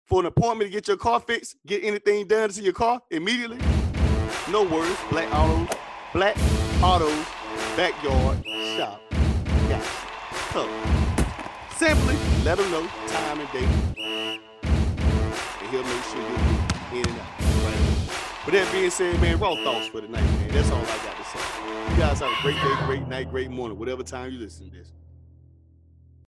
for 0.04 0.20
an 0.20 0.26
appointment 0.26 0.70
to 0.70 0.72
get 0.74 0.86
your 0.86 0.98
car 0.98 1.18
fixed? 1.18 1.56
Get 1.64 1.82
anything 1.82 2.26
done 2.26 2.50
to 2.50 2.62
your 2.62 2.74
car 2.74 3.00
immediately? 3.10 3.58
No 4.50 4.64
worries. 4.64 4.98
Black 5.10 5.32
Autos, 5.32 5.74
Black 6.12 6.36
Autos 6.82 7.26
Backyard 7.74 8.44
Shop. 8.76 9.00
Got 9.70 9.82
you. 10.54 10.87
Simply 11.78 12.16
let 12.42 12.58
them 12.58 12.68
know 12.72 12.84
time 13.06 13.38
and 13.38 13.52
date, 13.52 13.68
and 13.98 14.40
he'll 15.70 15.84
make 15.84 16.02
sure 16.06 16.20
you're 16.20 17.00
in 17.00 17.08
and 17.08 17.20
out. 17.20 17.38
Right? 17.38 17.78
With 18.44 18.54
that 18.54 18.68
being 18.72 18.90
said, 18.90 19.20
man, 19.20 19.38
raw 19.38 19.54
thoughts 19.62 19.86
for 19.86 20.00
the 20.00 20.08
night, 20.08 20.24
man. 20.24 20.48
That's 20.48 20.72
all 20.72 20.80
I 20.80 20.98
got 21.04 21.16
to 21.16 21.22
say. 21.22 21.38
You 21.92 21.96
guys 21.96 22.18
have 22.18 22.32
a 22.32 22.42
great 22.42 22.56
day, 22.56 22.86
great 22.86 23.06
night, 23.06 23.30
great 23.30 23.50
morning, 23.52 23.78
whatever 23.78 24.02
time 24.02 24.32
you 24.32 24.40
listen 24.40 24.68
to 24.68 24.76
this. 24.76 24.92